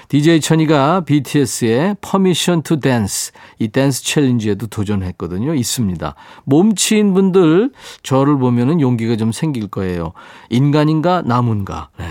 DJ 0.08 0.40
천이가 0.40 1.00
BTS의 1.00 1.96
Permission 2.00 2.62
to 2.62 2.78
Dance 2.78 3.32
이 3.58 3.68
댄스 3.68 4.04
challenge에도 4.04 4.66
도전했거든요. 4.66 5.54
있습니다. 5.54 6.14
몸치인 6.44 7.14
분들 7.14 7.72
저를 8.02 8.38
보면은 8.38 8.80
용기가 8.80 9.16
좀 9.16 9.32
생길 9.32 9.68
거예요. 9.68 10.12
인간인가 10.50 11.22
나무인가. 11.22 11.88
네. 11.98 12.04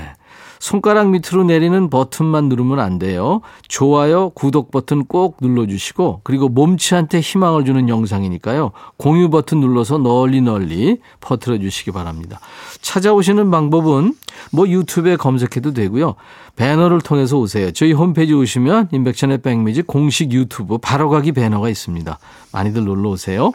손가락 0.63 1.09
밑으로 1.09 1.43
내리는 1.43 1.89
버튼만 1.89 2.47
누르면 2.47 2.79
안 2.79 2.97
돼요. 2.97 3.41
좋아요, 3.67 4.29
구독 4.29 4.71
버튼 4.71 5.03
꼭 5.03 5.35
눌러주시고 5.41 6.21
그리고 6.23 6.47
몸치한테 6.47 7.19
희망을 7.19 7.65
주는 7.65 7.89
영상이니까요. 7.89 8.71
공유 8.95 9.29
버튼 9.29 9.59
눌러서 9.59 9.97
널리 9.97 10.39
널리 10.39 11.01
퍼뜨려 11.19 11.57
주시기 11.57 11.91
바랍니다. 11.91 12.39
찾아오시는 12.79 13.51
방법은 13.51 14.13
뭐 14.53 14.69
유튜브에 14.69 15.17
검색해도 15.17 15.73
되고요. 15.73 16.15
배너를 16.55 17.01
통해서 17.01 17.37
오세요. 17.37 17.71
저희 17.71 17.91
홈페이지 17.91 18.33
오시면 18.33 18.87
임백천의 18.93 19.39
백뮤직 19.39 19.81
공식 19.81 20.31
유튜브 20.31 20.77
바로가기 20.77 21.33
배너가 21.33 21.67
있습니다. 21.67 22.17
많이들 22.53 22.85
놀러 22.85 23.09
오세요. 23.09 23.51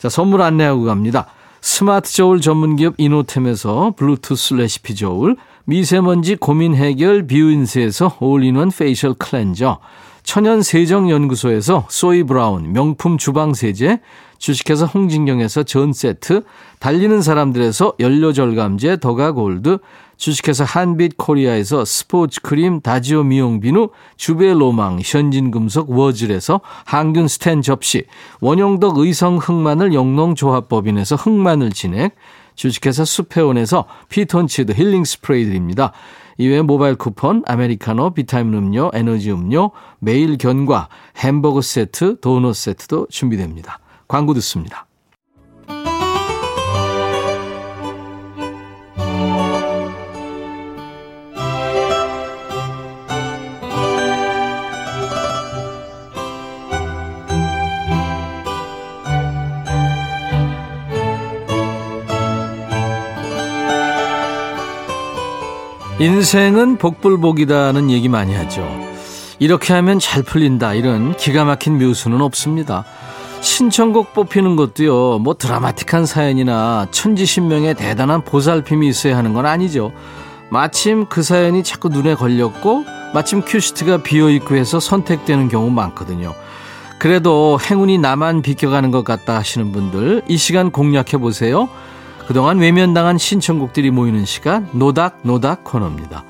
자, 0.00 0.10
선물 0.10 0.42
안내하고 0.42 0.84
갑니다. 0.84 1.28
스마트 1.60 2.12
저울 2.12 2.40
전문기업 2.40 2.94
이노템에서 2.98 3.94
블루투스 3.96 4.54
레시피 4.54 4.94
저울 4.94 5.36
미세먼지 5.64 6.36
고민 6.36 6.74
해결 6.74 7.26
뷰인스에서 7.26 8.18
올인원 8.20 8.70
페이셜 8.70 9.14
클렌저, 9.14 9.80
천연 10.26 10.60
세정 10.60 11.08
연구소에서 11.08 11.86
소이 11.88 12.24
브라운 12.24 12.72
명품 12.72 13.16
주방 13.16 13.54
세제, 13.54 14.00
주식회사 14.38 14.84
홍진경에서 14.84 15.62
전 15.62 15.92
세트, 15.92 16.42
달리는 16.80 17.22
사람들에서 17.22 17.94
연료 18.00 18.32
절감제 18.32 18.98
더가 18.98 19.30
골드, 19.30 19.78
주식회사 20.16 20.64
한빛 20.64 21.16
코리아에서 21.16 21.84
스포츠 21.84 22.40
크림 22.42 22.80
다지오 22.80 23.22
미용 23.22 23.60
비누, 23.60 23.90
주베 24.16 24.54
로망 24.54 24.98
현진금속 25.02 25.90
워즐에서 25.90 26.60
항균 26.84 27.28
스텐 27.28 27.62
접시, 27.62 28.04
원용덕 28.40 28.98
의성 28.98 29.38
흑마늘 29.38 29.94
영농조합법인에서 29.94 31.14
흑마늘 31.14 31.70
진액, 31.70 32.16
주식회사 32.56 33.04
수페온에서 33.04 33.84
피톤치드 34.08 34.72
힐링 34.72 35.04
스프레이 35.04 35.44
드립니다. 35.44 35.92
이외에 36.38 36.62
모바일 36.62 36.96
쿠폰, 36.96 37.42
아메리카노, 37.46 38.10
비타민 38.10 38.54
음료, 38.54 38.90
에너지 38.92 39.30
음료, 39.32 39.70
매일 39.98 40.36
견과, 40.38 40.88
햄버거 41.16 41.60
세트, 41.60 42.20
도넛 42.20 42.54
세트도 42.54 43.08
준비됩니다. 43.10 43.80
광고 44.08 44.34
듣습니다. 44.34 44.85
인생은 65.98 66.76
복불복이다는 66.76 67.90
얘기 67.90 68.10
많이 68.10 68.34
하죠. 68.34 68.68
이렇게 69.38 69.72
하면 69.72 69.98
잘 69.98 70.22
풀린다 70.22 70.74
이런 70.74 71.16
기가 71.16 71.44
막힌 71.44 71.78
묘수는 71.78 72.20
없습니다. 72.20 72.84
신청곡 73.40 74.12
뽑히는 74.12 74.56
것도요, 74.56 75.20
뭐 75.20 75.34
드라마틱한 75.34 76.04
사연이나 76.04 76.86
천지신명의 76.90 77.74
대단한 77.76 78.22
보살핌이 78.22 78.86
있어야 78.88 79.16
하는 79.16 79.32
건 79.32 79.46
아니죠. 79.46 79.92
마침 80.50 81.06
그 81.06 81.22
사연이 81.22 81.62
자꾸 81.62 81.88
눈에 81.88 82.14
걸렸고, 82.14 82.84
마침 83.14 83.40
큐시트가 83.40 84.02
비어있고 84.02 84.54
해서 84.54 84.80
선택되는 84.80 85.48
경우 85.48 85.70
많거든요. 85.70 86.34
그래도 86.98 87.58
행운이 87.58 87.96
나만 87.98 88.42
비껴가는 88.42 88.90
것 88.90 89.02
같다 89.02 89.36
하시는 89.36 89.72
분들, 89.72 90.24
이 90.28 90.36
시간 90.36 90.70
공략해 90.70 91.18
보세요. 91.18 91.70
그동안 92.26 92.58
외면당한 92.58 93.18
신청곡들이 93.18 93.90
모이는 93.90 94.24
시간 94.24 94.68
노닥노닥 94.72 95.62
코너입니다. 95.62 96.24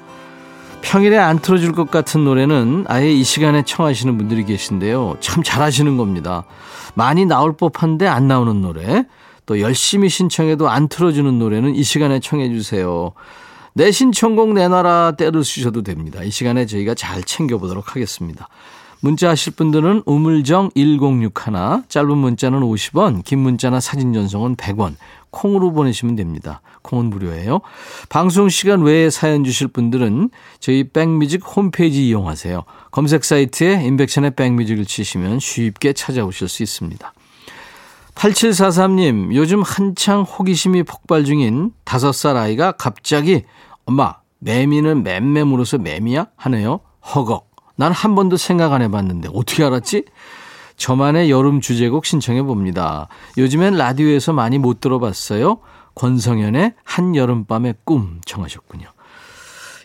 평일에 0.82 1.16
안 1.16 1.38
틀어줄 1.38 1.72
것 1.72 1.90
같은 1.90 2.22
노래는 2.24 2.84
아예 2.86 3.10
이 3.10 3.24
시간에 3.24 3.62
청하시는 3.64 4.18
분들이 4.18 4.44
계신데요. 4.44 5.16
참 5.20 5.42
잘하시는 5.42 5.96
겁니다. 5.96 6.44
많이 6.94 7.24
나올 7.24 7.56
법한데 7.56 8.06
안 8.06 8.28
나오는 8.28 8.60
노래, 8.60 9.04
또 9.46 9.60
열심히 9.60 10.08
신청해도 10.08 10.68
안 10.68 10.88
틀어주는 10.88 11.38
노래는 11.38 11.74
이 11.74 11.82
시간에 11.82 12.20
청해 12.20 12.50
주세요. 12.50 13.12
내 13.72 13.90
신청곡 13.90 14.52
내놔라 14.52 15.12
때를 15.18 15.44
쓰셔도 15.44 15.82
됩니다. 15.82 16.22
이 16.22 16.30
시간에 16.30 16.66
저희가 16.66 16.94
잘 16.94 17.22
챙겨보도록 17.22 17.94
하겠습니다. 17.94 18.48
문자 19.00 19.28
하실 19.28 19.54
분들은 19.54 20.02
우물정 20.06 20.70
1061, 20.74 21.88
짧은 21.88 22.16
문자는 22.16 22.60
50원, 22.60 23.24
긴 23.24 23.40
문자나 23.40 23.80
사진 23.80 24.12
전송은 24.12 24.56
100원, 24.56 24.94
콩으로 25.30 25.72
보내시면 25.72 26.16
됩니다. 26.16 26.60
콩은 26.82 27.06
무료예요. 27.06 27.60
방송 28.08 28.48
시간 28.48 28.82
외에 28.82 29.10
사연 29.10 29.44
주실 29.44 29.68
분들은 29.68 30.30
저희 30.60 30.88
백뮤직 30.88 31.42
홈페이지 31.44 32.06
이용하세요. 32.08 32.64
검색 32.90 33.24
사이트에 33.24 33.84
인백션의 33.84 34.32
백뮤직을 34.36 34.84
치시면 34.84 35.40
쉽게 35.40 35.92
찾아오실 35.92 36.48
수 36.48 36.62
있습니다. 36.62 37.12
8743님, 38.14 39.34
요즘 39.34 39.62
한창 39.62 40.22
호기심이 40.22 40.84
폭발 40.84 41.24
중인 41.24 41.72
5살 41.84 42.36
아이가 42.36 42.72
갑자기 42.72 43.42
엄마, 43.84 44.16
매미는 44.38 45.02
물어서 45.46 45.78
매미야? 45.78 46.28
하네요. 46.36 46.80
허걱. 47.14 47.50
난 47.78 47.92
한 47.92 48.14
번도 48.14 48.38
생각 48.38 48.72
안 48.72 48.80
해봤는데 48.80 49.28
어떻게 49.34 49.62
알았지? 49.62 50.04
저만의 50.76 51.30
여름 51.30 51.60
주제곡 51.60 52.06
신청해 52.06 52.42
봅니다. 52.42 53.08
요즘엔 53.38 53.76
라디오에서 53.76 54.32
많이 54.32 54.58
못 54.58 54.80
들어봤어요. 54.80 55.58
권성현의 55.94 56.74
한여름밤의 56.84 57.76
꿈 57.84 58.20
청하셨군요. 58.24 58.86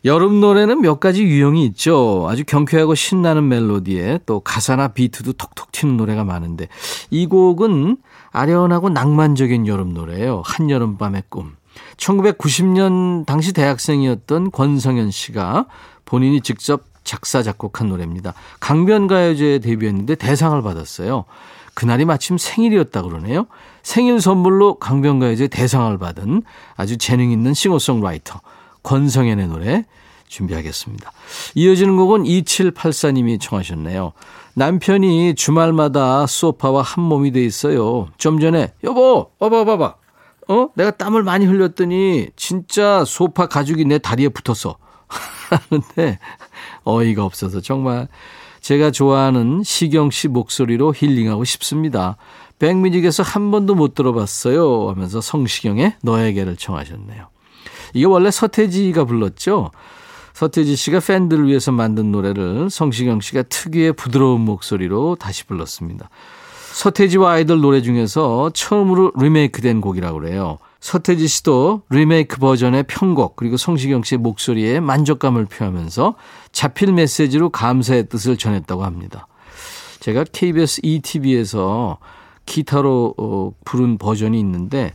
여름 0.03 0.41
노래는 0.41 0.81
몇 0.81 0.99
가지 0.99 1.23
유형이 1.23 1.63
있죠. 1.67 2.25
아주 2.27 2.43
경쾌하고 2.45 2.95
신나는 2.95 3.47
멜로디에 3.47 4.21
또 4.25 4.39
가사나 4.39 4.89
비트도 4.89 5.33
톡톡 5.33 5.71
튀는 5.71 5.95
노래가 5.97 6.23
많은데 6.23 6.67
이 7.11 7.27
곡은 7.27 7.97
아련하고 8.31 8.89
낭만적인 8.89 9.67
여름 9.67 9.93
노래예요. 9.93 10.41
한여름밤의 10.43 11.23
꿈. 11.29 11.55
1990년 11.97 13.25
당시 13.25 13.53
대학생이었던 13.53 14.51
권성현 14.51 15.11
씨가 15.11 15.67
본인이 16.03 16.41
직접 16.41 16.90
작사 17.03 17.43
작곡한 17.43 17.89
노래입니다. 17.89 18.33
강변가요제에 18.59 19.59
데뷔했는데 19.59 20.15
대상을 20.15 20.61
받았어요. 20.61 21.25
그날이 21.73 22.05
마침 22.05 22.37
생일이었다 22.37 23.01
그러네요. 23.01 23.47
생일 23.83 24.19
선물로 24.21 24.75
강변가요제 24.75 25.47
대상을 25.47 25.97
받은 25.97 26.43
아주 26.75 26.97
재능 26.97 27.31
있는 27.31 27.53
싱어송라이터 27.53 28.41
권성현의 28.83 29.47
노래 29.47 29.85
준비하겠습니다. 30.27 31.11
이어지는 31.55 31.97
곡은 31.97 32.23
2784님이 32.23 33.39
청하셨네요. 33.39 34.13
남편이 34.53 35.35
주말마다 35.35 36.25
소파와 36.27 36.81
한 36.81 37.03
몸이 37.03 37.31
돼 37.31 37.43
있어요. 37.43 38.07
좀 38.17 38.39
전에 38.39 38.73
여보, 38.83 39.31
봐봐 39.39 39.65
봐봐. 39.65 39.95
어? 40.49 40.69
내가 40.75 40.91
땀을 40.91 41.23
많이 41.23 41.45
흘렸더니 41.45 42.29
진짜 42.35 43.03
소파 43.05 43.47
가죽이 43.47 43.85
내 43.85 43.97
다리에 43.97 44.29
붙었어. 44.29 44.77
하는데 45.55 46.19
어이가 46.83 47.23
없어서 47.23 47.61
정말 47.61 48.07
제가 48.61 48.91
좋아하는 48.91 49.63
시경 49.63 50.11
씨 50.11 50.27
목소리로 50.27 50.93
힐링하고 50.95 51.43
싶습니다. 51.43 52.17
백뮤직에서 52.59 53.23
한 53.23 53.49
번도 53.49 53.73
못 53.75 53.95
들어봤어요 53.95 54.89
하면서 54.89 55.19
성시경의 55.19 55.95
너에게를 56.03 56.55
청하셨네요. 56.57 57.27
이게 57.93 58.05
원래 58.05 58.29
서태지가 58.29 59.05
불렀죠. 59.05 59.71
서태지 60.33 60.75
씨가 60.75 60.99
팬들을 60.99 61.47
위해서 61.47 61.71
만든 61.71 62.11
노래를 62.11 62.69
성시경 62.69 63.19
씨가 63.19 63.43
특유의 63.43 63.93
부드러운 63.93 64.41
목소리로 64.41 65.17
다시 65.19 65.45
불렀습니다. 65.45 66.09
서태지와 66.73 67.33
아이들 67.33 67.59
노래 67.59 67.81
중에서 67.81 68.51
처음으로 68.53 69.11
리메이크된 69.17 69.81
곡이라고 69.81 70.19
그래요. 70.19 70.57
서태지 70.81 71.27
씨도 71.27 71.83
리메이크 71.91 72.37
버전의 72.37 72.83
편곡 72.87 73.35
그리고 73.35 73.55
성시경 73.55 74.01
씨의 74.01 74.17
목소리에 74.17 74.79
만족감을 74.79 75.45
표하면서 75.45 76.15
자필 76.51 76.91
메시지로 76.93 77.51
감사의 77.51 78.09
뜻을 78.09 78.35
전했다고 78.35 78.83
합니다. 78.83 79.27
제가 79.99 80.25
KBS 80.31 80.81
ETV에서 80.83 81.99
기타로 82.47 83.13
어, 83.17 83.51
부른 83.63 83.99
버전이 83.99 84.39
있는데 84.39 84.93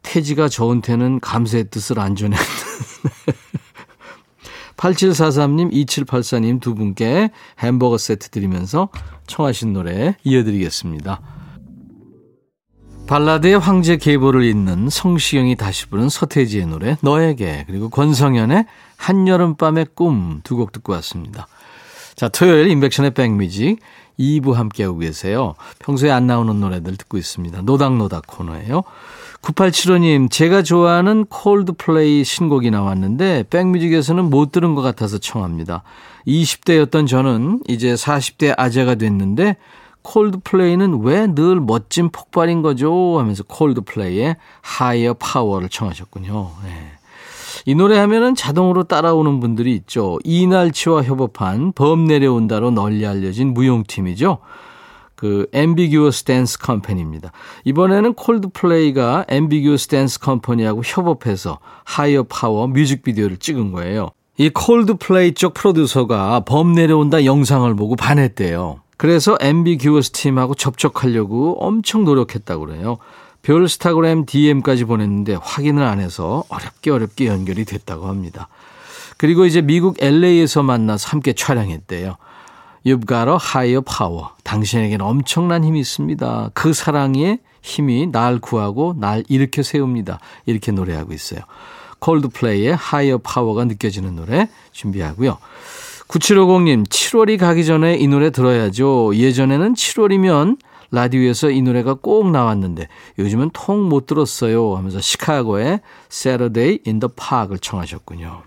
태지가 0.00 0.48
저한테는 0.48 1.20
감사의 1.20 1.64
뜻을 1.70 2.00
안 2.00 2.16
전했는데 2.16 2.40
8743님, 4.78 5.72
2784님 5.72 6.58
두 6.58 6.74
분께 6.74 7.30
햄버거 7.58 7.98
세트 7.98 8.30
드리면서 8.30 8.88
청하신 9.26 9.74
노래 9.74 10.16
이어드리겠습니다. 10.24 11.39
발라드의 13.10 13.58
황제 13.58 13.96
계보를 13.96 14.44
잇는 14.44 14.88
성시경이 14.88 15.56
다시 15.56 15.86
부른 15.86 16.08
서태지의 16.08 16.66
노래 16.66 16.96
너에게 17.00 17.64
그리고 17.66 17.90
권성현의 17.90 18.66
한여름밤의 18.98 19.86
꿈 19.96 20.40
두 20.44 20.54
곡 20.54 20.70
듣고 20.70 20.92
왔습니다. 20.92 21.48
자 22.14 22.28
토요일 22.28 22.68
인백션의 22.68 23.10
백뮤직 23.14 23.80
2부 24.16 24.52
함께하고 24.52 24.98
계세요. 24.98 25.56
평소에 25.80 26.12
안 26.12 26.28
나오는 26.28 26.60
노래들 26.60 26.96
듣고 26.98 27.18
있습니다. 27.18 27.62
노닥노닥 27.62 28.28
코너예요. 28.28 28.84
9875님, 29.42 30.30
제가 30.30 30.62
좋아하는 30.62 31.24
콜드플레이 31.24 32.22
신곡이 32.22 32.70
나왔는데 32.70 33.46
백뮤직에서는 33.50 34.22
못 34.30 34.52
들은 34.52 34.76
것 34.76 34.82
같아서 34.82 35.18
청합니다. 35.18 35.82
20대였던 36.28 37.08
저는 37.08 37.62
이제 37.66 37.94
40대 37.94 38.54
아재가 38.56 38.94
됐는데 38.94 39.56
콜드플레이는 40.02 41.00
왜 41.02 41.26
늘 41.34 41.60
멋진 41.60 42.08
폭발인 42.10 42.62
거죠? 42.62 43.18
하면서 43.18 43.42
콜드플레이의 43.44 44.36
Higher 44.62 45.14
Power를 45.14 45.68
청하셨군요. 45.68 46.50
네. 46.64 46.70
이 47.66 47.74
노래 47.74 47.98
하면은 47.98 48.34
자동으로 48.34 48.84
따라오는 48.84 49.40
분들이 49.40 49.74
있죠. 49.74 50.18
이날치와 50.24 51.02
협업한 51.02 51.72
범 51.72 52.06
내려온다로 52.06 52.70
널리 52.70 53.06
알려진 53.06 53.52
무용팀이죠. 53.54 54.38
그 55.14 55.46
Ambiguous 55.54 56.24
Dance 56.24 56.56
Company입니다. 56.64 57.30
이번에는 57.64 58.14
콜드플레이가 58.14 59.26
Ambiguous 59.30 59.86
Dance 59.88 60.18
Company하고 60.24 60.80
협업해서 60.82 61.58
하이어 61.84 62.22
파워 62.22 62.66
뮤직비디오를 62.66 63.36
찍은 63.36 63.72
거예요. 63.72 64.08
이 64.38 64.48
콜드플레이 64.48 65.34
쪽 65.34 65.52
프로듀서가 65.52 66.40
범 66.46 66.72
내려온다 66.72 67.26
영상을 67.26 67.74
보고 67.76 67.96
반했대요. 67.96 68.80
그래서 69.00 69.38
Ambiguous 69.40 70.10
팀하고 70.10 70.54
접촉하려고 70.54 71.56
엄청 71.58 72.04
노력했다고 72.04 72.66
그래요. 72.66 72.98
별스타그램 73.40 74.26
DM까지 74.26 74.84
보냈는데 74.84 75.38
확인을 75.40 75.84
안 75.84 76.00
해서 76.00 76.44
어렵게 76.50 76.90
어렵게 76.90 77.24
연결이 77.24 77.64
됐다고 77.64 78.08
합니다. 78.08 78.48
그리고 79.16 79.46
이제 79.46 79.62
미국 79.62 79.96
LA에서 80.02 80.62
만나서 80.62 81.08
함께 81.08 81.32
촬영했대요. 81.32 82.18
You've 82.84 83.08
got 83.08 83.30
a 83.30 83.38
higher 83.40 83.80
power. 83.80 84.26
당신에게는 84.44 85.02
엄청난 85.02 85.64
힘이 85.64 85.80
있습니다. 85.80 86.50
그 86.52 86.74
사랑의 86.74 87.38
힘이 87.62 88.06
날 88.06 88.38
구하고 88.38 88.94
날 88.98 89.24
일으켜 89.28 89.62
세웁니다. 89.62 90.20
이렇게 90.44 90.72
노래하고 90.72 91.14
있어요. 91.14 91.40
콜드플레이의 92.00 92.74
higher 92.74 93.18
power가 93.22 93.64
느껴지는 93.64 94.16
노래 94.16 94.50
준비하고요. 94.72 95.38
9750님, 96.10 96.88
7월이 96.88 97.38
가기 97.38 97.64
전에 97.64 97.94
이 97.96 98.08
노래 98.08 98.30
들어야죠. 98.30 99.14
예전에는 99.14 99.74
7월이면 99.74 100.58
라디오에서 100.90 101.50
이 101.50 101.62
노래가 101.62 101.94
꼭 101.94 102.32
나왔는데 102.32 102.88
요즘은 103.20 103.50
통 103.52 103.88
못 103.88 104.06
들었어요 104.06 104.76
하면서 104.76 105.00
시카고의 105.00 105.80
Saturday 106.10 106.80
in 106.84 106.98
the 106.98 107.08
Park을 107.14 107.60
청하셨군요. 107.60 108.42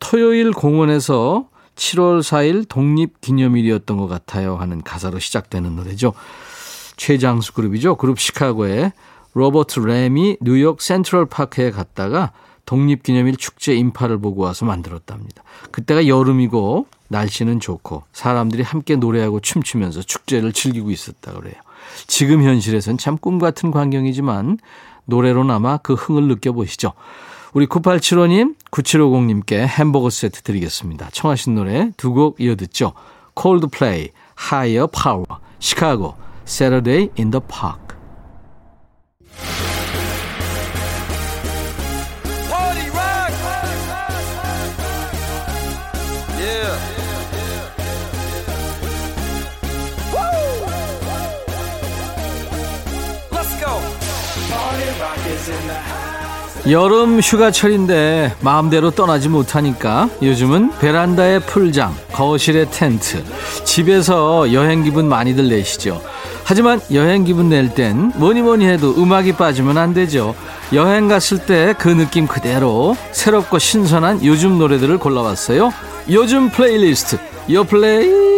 토요일 0.00 0.50
공원에서 0.50 1.46
7월 1.76 2.20
4일 2.20 2.68
독립기념일이었던 2.68 3.96
것 3.96 4.08
같아요 4.08 4.56
하는 4.56 4.82
가사로 4.82 5.20
시작되는 5.20 5.76
노래죠. 5.76 6.14
최장수 6.96 7.52
그룹이죠. 7.52 7.94
그룹 7.94 8.18
시카고의 8.18 8.92
로버트 9.34 9.78
램이 9.78 10.38
뉴욕 10.40 10.82
센트럴 10.82 11.26
파크에 11.26 11.70
갔다가 11.70 12.32
독립기념일 12.66 13.36
축제 13.36 13.74
인파를 13.74 14.18
보고 14.18 14.42
와서 14.42 14.64
만들었답니다. 14.64 15.42
그때가 15.70 16.06
여름이고 16.06 16.86
날씨는 17.08 17.60
좋고 17.60 18.04
사람들이 18.12 18.62
함께 18.62 18.96
노래하고 18.96 19.40
춤추면서 19.40 20.02
축제를 20.02 20.52
즐기고 20.52 20.90
있었다 20.90 21.32
그래요. 21.32 21.54
지금 22.06 22.42
현실에선 22.42 22.96
참 22.98 23.16
꿈 23.18 23.38
같은 23.38 23.70
광경이지만 23.70 24.58
노래로나마 25.04 25.76
그 25.78 25.94
흥을 25.94 26.28
느껴보시죠. 26.28 26.92
우리 27.52 27.66
9875님, 27.66 28.54
9750님께 28.70 29.66
햄버거 29.66 30.08
세트 30.08 30.42
드리겠습니다. 30.42 31.10
청하신 31.12 31.54
노래 31.54 31.90
두 31.98 32.14
곡 32.14 32.40
이어듣죠. 32.40 32.94
Coldplay, 33.38 34.10
Higher 34.50 34.86
Power, 34.90 35.26
시카고, 35.58 36.14
Saturday 36.46 37.10
in 37.18 37.30
the 37.30 37.40
Park. 37.46 37.96
여름 56.70 57.18
휴가철인데 57.20 58.36
마음대로 58.40 58.92
떠나지 58.92 59.28
못하니까 59.28 60.08
요즘은 60.22 60.78
베란다에 60.78 61.40
풀장, 61.40 61.94
거실에 62.12 62.66
텐트, 62.70 63.24
집에서 63.64 64.52
여행 64.52 64.84
기분 64.84 65.08
많이들 65.08 65.48
내시죠. 65.48 66.00
하지만 66.44 66.80
여행 66.92 67.24
기분 67.24 67.48
낼 67.48 67.74
땐 67.74 68.12
뭐니 68.14 68.42
뭐니 68.42 68.66
해도 68.66 68.94
음악이 68.96 69.32
빠지면 69.32 69.76
안 69.76 69.92
되죠. 69.92 70.34
여행 70.72 71.08
갔을 71.08 71.38
때 71.38 71.74
그 71.78 71.88
느낌 71.88 72.26
그대로 72.28 72.96
새롭고 73.10 73.58
신선한 73.58 74.24
요즘 74.24 74.58
노래들을 74.58 74.98
골라왔어요. 74.98 75.72
요즘 76.10 76.48
플레이리스트, 76.50 77.18
요 77.50 77.64
플레이. 77.64 78.31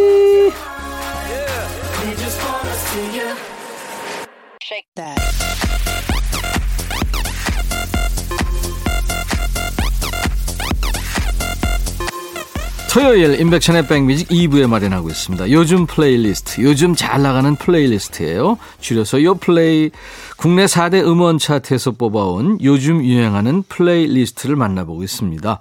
토요일 12.94 13.40
임백천의 13.40 13.88
백뮤직 13.88 14.28
2부에 14.28 14.68
마련하고 14.68 15.08
있습니다. 15.08 15.50
요즘 15.50 15.84
플레이리스트, 15.84 16.60
요즘 16.60 16.94
잘 16.94 17.22
나가는 17.22 17.56
플레이리스트예요. 17.56 18.56
줄여서 18.78 19.24
요 19.24 19.34
플레이 19.34 19.90
국내 20.36 20.66
4대 20.66 21.04
음원 21.04 21.38
차트에서 21.38 21.90
뽑아온 21.90 22.58
요즘 22.62 23.04
유행하는 23.04 23.64
플레이리스트를 23.68 24.54
만나보고 24.54 25.02
있습니다. 25.02 25.58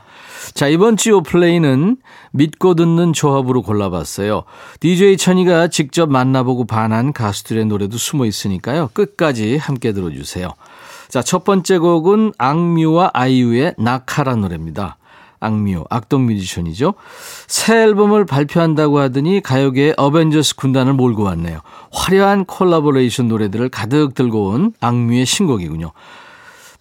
자, 0.54 0.68
이번 0.68 0.96
주 0.96 1.10
요 1.10 1.24
플레이는 1.24 1.98
믿고 2.34 2.76
듣는 2.76 3.14
조합으로 3.14 3.64
골라봤어요. 3.64 4.44
DJ 4.80 5.18
천이가 5.18 5.70
직접 5.70 6.12
만나보고 6.12 6.66
반한 6.66 7.14
가수들의 7.14 7.66
노래도 7.66 7.98
숨어 7.98 8.28
있으니까요. 8.28 8.92
끝까지 8.94 9.58
함께 9.58 9.92
들어주세요. 9.92 10.52
자, 11.10 11.24
첫 11.24 11.44
번째 11.44 11.80
곡은 11.80 12.34
악뮤와 12.38 13.10
아이유의 13.12 13.74
낙하라 13.80 14.36
노래입니다. 14.36 14.98
악뮤, 15.44 15.84
악동 15.90 16.26
뮤지션이죠. 16.26 16.94
새 17.48 17.84
앨범을 17.84 18.26
발표한다고 18.26 19.00
하더니 19.00 19.42
가요계의 19.42 19.96
어벤져스 19.98 20.56
군단을 20.56 20.94
몰고 20.94 21.24
왔네요. 21.24 21.60
화려한 21.92 22.46
콜라보레이션 22.46 23.28
노래들을 23.28 23.70
가득 23.70 24.16
들고 24.16 24.50
온 24.50 24.74
악뮤의 24.80 25.26
신곡이군요. 25.26 25.92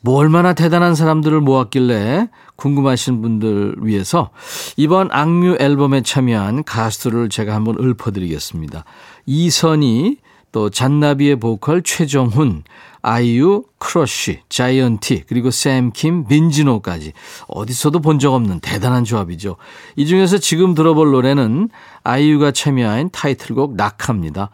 뭐 0.01 0.17
얼마나 0.17 0.53
대단한 0.53 0.95
사람들을 0.95 1.41
모았길래 1.41 2.29
궁금하신 2.57 3.23
분들 3.23 3.77
위해서 3.83 4.31
이번 4.77 5.09
악뮤 5.13 5.57
앨범에 5.61 6.03
참여한 6.03 6.65
가수들을 6.65 7.29
제가 7.29 7.55
한번 7.55 7.77
읊어드리겠습니다. 7.79 8.85
이선희, 9.27 10.19
또 10.51 10.71
잔나비의 10.71 11.37
보컬 11.37 11.83
최정훈, 11.83 12.63
아이유, 13.03 13.65
크러쉬, 13.79 14.41
자이언티, 14.49 15.25
그리고 15.27 15.51
샘킴, 15.51 16.27
빈지노까지 16.29 17.13
어디서도 17.49 17.99
본 18.01 18.19
적 18.19 18.33
없는 18.35 18.61
대단한 18.61 19.03
조합이죠. 19.05 19.57
이 19.97 20.07
중에서 20.07 20.39
지금 20.39 20.75
들어볼 20.75 21.11
노래는 21.11 21.69
아이유가 22.05 22.53
참여한 22.53 23.11
타이틀곡 23.11 23.75
낙하입니다. 23.75 24.51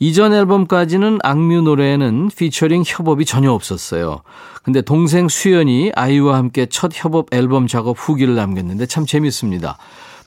이전 0.00 0.34
앨범까지는 0.34 1.20
악뮤 1.22 1.62
노래에는 1.62 2.30
피처링 2.36 2.82
협업이 2.84 3.24
전혀 3.24 3.52
없었어요. 3.52 4.22
근데 4.64 4.82
동생 4.82 5.28
수연이 5.28 5.92
아이유와 5.94 6.36
함께 6.36 6.66
첫 6.66 6.90
협업 6.92 7.32
앨범 7.32 7.66
작업 7.68 7.96
후기를 7.96 8.34
남겼는데 8.34 8.86
참 8.86 9.06
재밌습니다. 9.06 9.78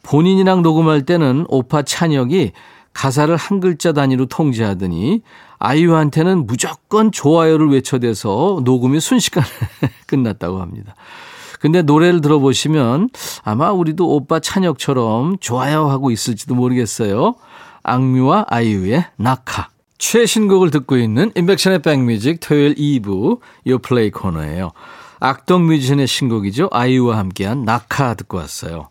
본인이랑 0.03 0.61
녹음할 0.61 1.05
때는 1.05 1.45
오빠 1.49 1.81
찬혁이 1.83 2.53
가사를 2.99 3.33
한 3.37 3.61
글자 3.61 3.93
단위로 3.93 4.25
통제하더니 4.25 5.21
아이유한테는 5.57 6.45
무조건 6.45 7.13
좋아요를 7.13 7.69
외쳐대서 7.69 8.59
녹음이 8.65 8.99
순식간에 8.99 9.47
끝났다고 10.05 10.59
합니다. 10.59 10.95
근데 11.61 11.81
노래를 11.81 12.19
들어보시면 12.19 13.09
아마 13.43 13.71
우리도 13.71 14.05
오빠 14.05 14.41
찬혁처럼 14.41 15.37
좋아요 15.39 15.87
하고 15.87 16.11
있을지도 16.11 16.55
모르겠어요. 16.55 17.35
악뮤와 17.83 18.47
아이유의 18.49 19.05
낙하. 19.15 19.69
최신곡을 19.97 20.69
듣고 20.69 20.97
있는 20.97 21.31
임백천의 21.35 21.81
백뮤직 21.81 22.41
토요일 22.41 22.75
2부 22.75 23.39
요플레이 23.65 24.11
코너예요. 24.11 24.71
악동 25.21 25.67
뮤지션의 25.67 26.05
신곡이죠. 26.05 26.67
아이유와 26.73 27.17
함께한 27.17 27.63
낙하 27.63 28.15
듣고 28.15 28.37
왔어요. 28.37 28.89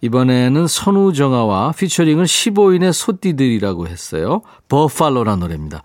이번에는 0.00 0.66
선우정아와 0.66 1.72
피처링을 1.72 2.24
15인의 2.24 2.92
소띠들이라고 2.92 3.88
했어요. 3.88 4.42
버팔로라는 4.68 5.40
노래입니다. 5.40 5.82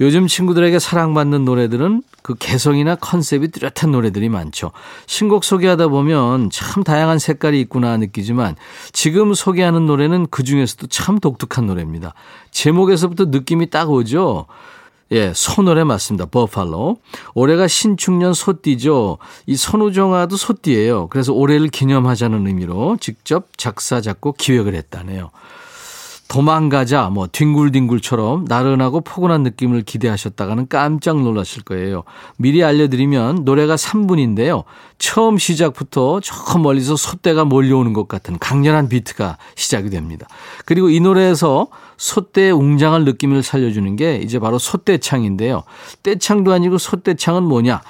요즘 0.00 0.26
친구들에게 0.26 0.78
사랑받는 0.78 1.44
노래들은 1.46 2.02
그 2.22 2.34
개성이나 2.34 2.96
컨셉이 2.96 3.48
뚜렷한 3.48 3.92
노래들이 3.92 4.28
많죠. 4.28 4.72
신곡 5.06 5.42
소개하다 5.42 5.88
보면 5.88 6.50
참 6.50 6.84
다양한 6.84 7.18
색깔이 7.18 7.60
있구나 7.62 7.96
느끼지만 7.96 8.56
지금 8.92 9.32
소개하는 9.32 9.86
노래는 9.86 10.26
그 10.30 10.42
중에서도 10.42 10.88
참 10.88 11.18
독특한 11.18 11.66
노래입니다. 11.66 12.12
제목에서부터 12.50 13.26
느낌이 13.26 13.70
딱 13.70 13.90
오죠. 13.90 14.46
예, 15.12 15.32
소노래 15.34 15.84
맞습니다. 15.84 16.26
버팔로. 16.26 16.96
올해가 17.34 17.68
신축년 17.68 18.34
소띠죠. 18.34 19.18
이 19.46 19.56
선우정아도 19.56 20.36
소띠예요. 20.36 21.08
그래서 21.08 21.32
올해를 21.32 21.68
기념하자는 21.68 22.46
의미로 22.46 22.96
직접 23.00 23.56
작사, 23.56 24.00
작곡, 24.00 24.36
기획을 24.36 24.74
했다네요. 24.74 25.30
도망가자, 26.28 27.08
뭐, 27.10 27.28
뒹굴뒹굴처럼 27.30 28.46
나른하고 28.48 29.00
포근한 29.00 29.44
느낌을 29.44 29.82
기대하셨다가는 29.82 30.66
깜짝 30.68 31.22
놀라실 31.22 31.62
거예요. 31.62 32.02
미리 32.36 32.64
알려드리면 32.64 33.44
노래가 33.44 33.76
3분인데요. 33.76 34.64
처음 34.98 35.38
시작부터 35.38 36.20
저 36.20 36.58
멀리서 36.58 36.96
소떼가 36.96 37.44
몰려오는 37.44 37.92
것 37.92 38.08
같은 38.08 38.38
강렬한 38.40 38.88
비트가 38.88 39.38
시작이 39.54 39.88
됩니다. 39.88 40.26
그리고 40.64 40.88
이 40.88 40.98
노래에서 40.98 41.68
소떼의 41.96 42.52
웅장한 42.52 43.04
느낌을 43.04 43.42
살려주는 43.42 43.96
게 43.96 44.16
이제 44.16 44.38
바로 44.38 44.58
소떼창인데요. 44.58 45.62
떼창도 46.02 46.52
아니고 46.52 46.78
소떼창은 46.78 47.42
뭐냐? 47.42 47.82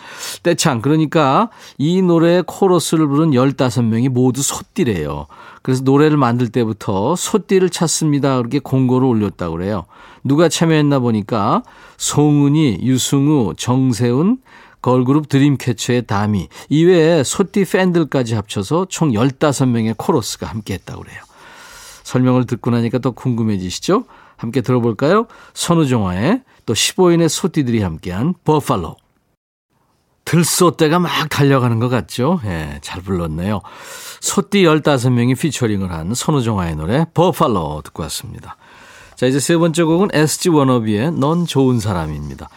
떼창. 0.42 0.83
그러니까 0.83 1.51
이 1.79 2.03
노래의 2.03 2.45
코러스를 2.47 3.07
부른 3.07 3.31
15명이 3.33 4.09
모두 4.09 4.42
소띠래요. 4.42 5.27
그래서 5.62 5.83
노래를 5.83 6.16
만들 6.16 6.49
때부터 6.49 7.16
소띠를 7.16 7.71
찾습니다. 7.71 8.37
그렇게 8.38 8.59
공고를 8.59 9.07
올렸다고 9.07 9.57
그래요. 9.57 9.87
누가 10.23 10.49
참여했나 10.49 10.99
보니까 10.99 11.62
송은이, 11.97 12.81
유승우, 12.83 13.55
정세훈, 13.57 14.38
걸그룹 14.83 15.29
드림캐쳐의 15.29 16.07
다미 16.07 16.49
이외에 16.69 17.25
소띠 17.25 17.64
팬들까지 17.64 18.37
합쳐서 18.37 18.87
총 18.88 19.11
15명의 19.11 19.95
코러스가 19.97 20.47
함께 20.47 20.75
했다고 20.75 21.03
그래요. 21.03 21.21
설명을 22.07 22.47
듣고 22.47 22.71
나니까 22.71 22.99
더 22.99 23.11
궁금해지시죠? 23.11 24.05
함께 24.37 24.61
들어볼까요? 24.61 25.27
선우종화의 25.55 26.42
또 26.64 26.73
15인의 26.73 27.29
소띠들이 27.29 27.83
함께한 27.83 28.35
버팔로. 28.45 28.97
들소떼가 30.25 31.01
막 31.01 31.29
달려가는 31.29 31.81
것 31.81 31.88
같죠? 31.88 32.40
예, 32.45 32.79
잘 32.81 33.03
불렀네요. 33.03 33.61
소띠 34.21 34.62
15명이 34.62 35.37
피처링을 35.37 35.90
한 35.90 36.14
선우정아의 36.14 36.77
노래 36.77 37.07
버팔로 37.12 37.83
듣고 37.85 38.05
왔습니다. 38.05 38.57
자, 39.16 39.27
이제 39.27 39.40
세 39.40 39.57
번째 39.57 39.83
곡은 39.83 40.11
SG 40.12 40.51
워너비의 40.51 41.12
넌 41.12 41.45
좋은 41.45 41.81
사람입니다. 41.81 42.49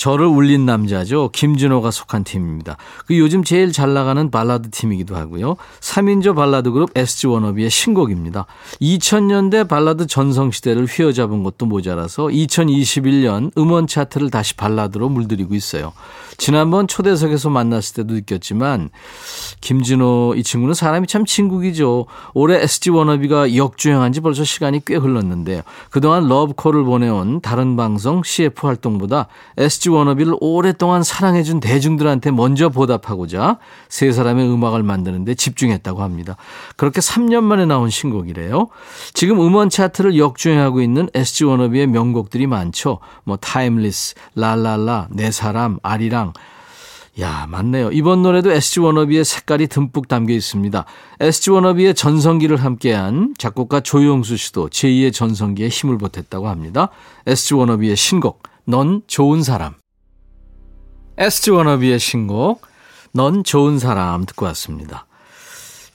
저를 0.00 0.24
울린 0.24 0.64
남자죠. 0.64 1.28
김진호가 1.30 1.90
속한 1.90 2.24
팀입니다. 2.24 2.78
그 3.04 3.18
요즘 3.18 3.44
제일 3.44 3.70
잘 3.70 3.92
나가는 3.92 4.30
발라드 4.30 4.70
팀이기도 4.70 5.14
하고요. 5.14 5.56
3인조 5.80 6.34
발라드 6.34 6.70
그룹 6.70 6.96
SG 6.96 7.26
워너비의 7.26 7.68
신곡입니다. 7.68 8.46
2000년대 8.80 9.68
발라드 9.68 10.06
전성시대를 10.06 10.86
휘어잡은 10.86 11.42
것도 11.42 11.66
모자라서 11.66 12.28
2021년 12.28 13.50
음원 13.58 13.86
차트를 13.86 14.30
다시 14.30 14.56
발라드로 14.56 15.10
물들이고 15.10 15.54
있어요. 15.54 15.92
지난번 16.38 16.88
초대석에서 16.88 17.50
만났을 17.50 17.96
때도 17.96 18.14
느꼈지만 18.14 18.88
김진호 19.60 20.32
이 20.34 20.42
친구는 20.42 20.72
사람이 20.72 21.08
참 21.08 21.26
친구이죠. 21.26 22.06
올해 22.32 22.62
SG 22.62 22.88
워너비가 22.88 23.54
역주행한 23.54 24.14
지 24.14 24.20
벌써 24.20 24.44
시간이 24.44 24.80
꽤 24.86 24.96
흘렀는데요. 24.96 25.60
그동안 25.90 26.26
러브콜을 26.26 26.84
보내온 26.84 27.42
다른 27.42 27.76
방송 27.76 28.22
CF 28.22 28.66
활동보다 28.66 29.28
SG 29.58 29.89
워너비를 29.90 30.34
오랫동안 30.40 31.02
사랑해준 31.02 31.60
대중들한테 31.60 32.30
먼저 32.30 32.68
보답하고자 32.68 33.58
세 33.88 34.10
사람의 34.12 34.48
음악을 34.48 34.82
만드는데 34.82 35.34
집중했다고 35.34 36.02
합니다. 36.02 36.36
그렇게 36.76 37.00
3년 37.00 37.42
만에 37.42 37.66
나온 37.66 37.90
신곡이래요. 37.90 38.68
지금 39.12 39.40
음원 39.40 39.68
차트를 39.68 40.16
역주행하고 40.16 40.80
있는 40.80 41.08
SG 41.14 41.44
워너비의 41.44 41.88
명곡들이 41.88 42.46
많죠. 42.46 42.98
뭐 43.24 43.36
Timeless, 43.36 44.14
랄랄라, 44.34 45.08
내 45.10 45.30
사람, 45.30 45.78
아리랑 45.82 46.32
야, 47.18 47.46
맞네요. 47.48 47.90
이번 47.92 48.22
노래도 48.22 48.50
SG 48.50 48.80
워너비의 48.80 49.24
색깔이 49.24 49.66
듬뿍 49.66 50.08
담겨 50.08 50.32
있습니다. 50.32 50.84
SG 51.18 51.50
워너비의 51.50 51.94
전성기를 51.94 52.56
함께한 52.56 53.34
작곡가 53.36 53.80
조영수 53.80 54.36
씨도 54.36 54.68
제2의 54.68 55.12
전성기에 55.12 55.68
힘을 55.68 55.98
보탰다고 55.98 56.48
합니다. 56.48 56.88
SG 57.26 57.54
워너비의 57.54 57.96
신곡, 57.96 58.42
넌 58.64 59.02
좋은 59.06 59.42
사람. 59.42 59.79
SG 61.20 61.50
워너비의 61.50 61.98
신곡, 61.98 62.62
넌 63.12 63.44
좋은 63.44 63.78
사람 63.78 64.24
듣고 64.24 64.46
왔습니다. 64.46 65.04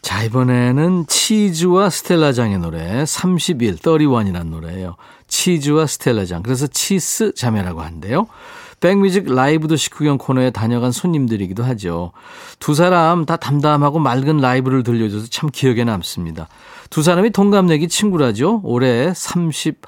자, 0.04 0.22
이번에는 0.22 1.08
치즈와 1.08 1.90
스텔라장의 1.90 2.60
노래 2.60 3.04
31, 3.08 3.78
31이라는 3.78 4.50
노래예요. 4.50 4.98
치즈와 5.28 5.88
스텔라장. 5.88 6.44
그래서 6.44 6.68
치즈 6.68 7.34
자매라고 7.34 7.82
한대요. 7.82 8.28
백뮤직 8.80 9.26
라이브 9.34 9.68
도시 9.68 9.90
구경 9.90 10.20
코너에 10.20 10.52
다녀간 10.52 10.92
손님들이기도 10.92 11.64
하죠. 11.64 12.12
두 12.60 12.76
사람 12.76 13.26
다 13.26 13.36
담담하고 13.36 13.98
맑은 13.98 14.38
라이브를 14.38 14.84
들려줘서 14.84 15.26
참 15.32 15.50
기억에 15.52 15.86
남습니다. 15.86 16.50
두 16.92 17.02
사람이 17.02 17.32
동갑내기 17.32 17.88
친구라죠. 17.88 18.62
올해 18.64 19.12
31. 19.16 19.80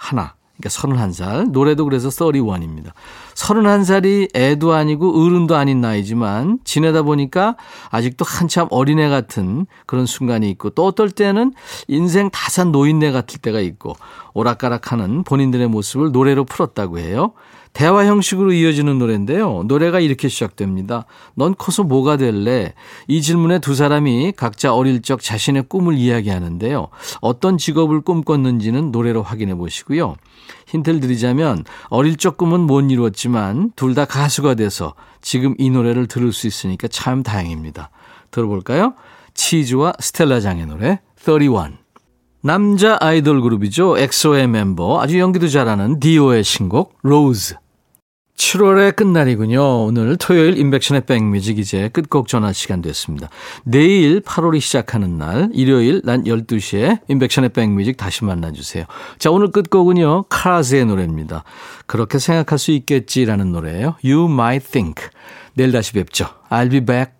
그러니까 0.57 0.69
31살. 0.69 1.51
노래도 1.51 1.85
그래서 1.85 2.09
31입니다. 2.09 2.91
31살이 3.37 4.35
애도 4.35 4.73
아니고 4.73 5.23
어른도 5.23 5.55
아닌 5.55 5.79
나이지만 5.79 6.59
지내다 6.63 7.03
보니까 7.03 7.55
아직도 7.89 8.25
한참 8.27 8.67
어린애 8.71 9.09
같은 9.09 9.67
그런 9.85 10.05
순간이 10.05 10.49
있고 10.51 10.71
또 10.71 10.85
어떨 10.85 11.11
때는 11.11 11.53
인생 11.87 12.29
다산 12.31 12.71
노인네 12.71 13.11
같을 13.11 13.39
때가 13.39 13.59
있고 13.59 13.95
오락가락하는 14.33 15.23
본인들의 15.23 15.67
모습을 15.67 16.11
노래로 16.11 16.45
풀었다고 16.45 16.97
해요. 16.97 17.33
대화 17.77 18.07
형식으로 18.07 18.53
이어지는 18.53 18.97
노래인데요. 18.97 19.61
노래가 19.67 19.99
이렇게 19.99 20.29
시작됩니다. 20.29 21.05
넌 21.35 21.53
커서 21.55 21.83
뭐가 21.83 22.17
될래? 22.17 22.73
이 23.07 23.21
질문에 23.21 23.59
두 23.59 23.75
사람이 23.75 24.33
각자 24.35 24.73
어릴 24.73 25.03
적 25.03 25.21
자신의 25.21 25.65
꿈을 25.69 25.93
이야기하는데요. 25.95 26.87
어떤 27.21 27.59
직업을 27.59 28.01
꿈꿨는지는 28.01 28.91
노래로 28.91 29.21
확인해 29.21 29.53
보시고요. 29.53 30.15
힌트를 30.65 31.01
드리자면 31.01 31.65
어릴 31.89 32.17
적 32.17 32.35
꿈은 32.37 32.61
못 32.61 32.81
이루었지만 32.89 33.73
둘 33.75 33.93
다 33.93 34.05
가수가 34.05 34.55
돼서 34.55 34.95
지금 35.21 35.53
이 35.59 35.69
노래를 35.69 36.07
들을 36.07 36.33
수 36.33 36.47
있으니까 36.47 36.87
참 36.87 37.21
다행입니다. 37.21 37.91
들어볼까요? 38.31 38.95
치즈와 39.35 39.93
스텔라장의 39.99 40.65
노래 40.65 40.99
31. 41.17 41.77
남자 42.41 42.97
아이돌 42.99 43.41
그룹이죠. 43.41 43.99
엑소의 43.99 44.47
멤버 44.47 44.99
아주 44.99 45.19
연기도 45.19 45.47
잘하는 45.47 45.99
디오의 45.99 46.43
신곡 46.43 46.97
Rose. 47.03 47.53
7월의 48.37 48.95
끝날이군요. 48.95 49.85
오늘 49.85 50.15
토요일 50.15 50.57
임백천의 50.57 51.01
백뮤직 51.05 51.57
이제 51.57 51.89
끝곡 51.89 52.27
전할 52.27 52.53
시간 52.53 52.81
됐습니다. 52.81 53.29
내일 53.63 54.21
8월이 54.21 54.61
시작하는 54.61 55.17
날 55.17 55.49
일요일 55.53 56.01
낮 56.05 56.23
12시에 56.23 56.99
임백천의 57.07 57.49
백뮤직 57.49 57.97
다시 57.97 58.23
만나주세요. 58.23 58.85
자 59.17 59.31
오늘 59.31 59.51
끝곡은요. 59.51 60.25
카스의 60.29 60.85
노래입니다. 60.85 61.43
그렇게 61.87 62.19
생각할 62.19 62.59
수 62.59 62.71
있겠지라는 62.71 63.51
노래예요. 63.51 63.95
You 64.05 64.31
might 64.31 64.69
think. 64.71 65.09
내일 65.55 65.71
다시 65.71 65.93
뵙죠. 65.93 66.27
I'll 66.49 66.69
be 66.69 66.79
back. 66.79 67.16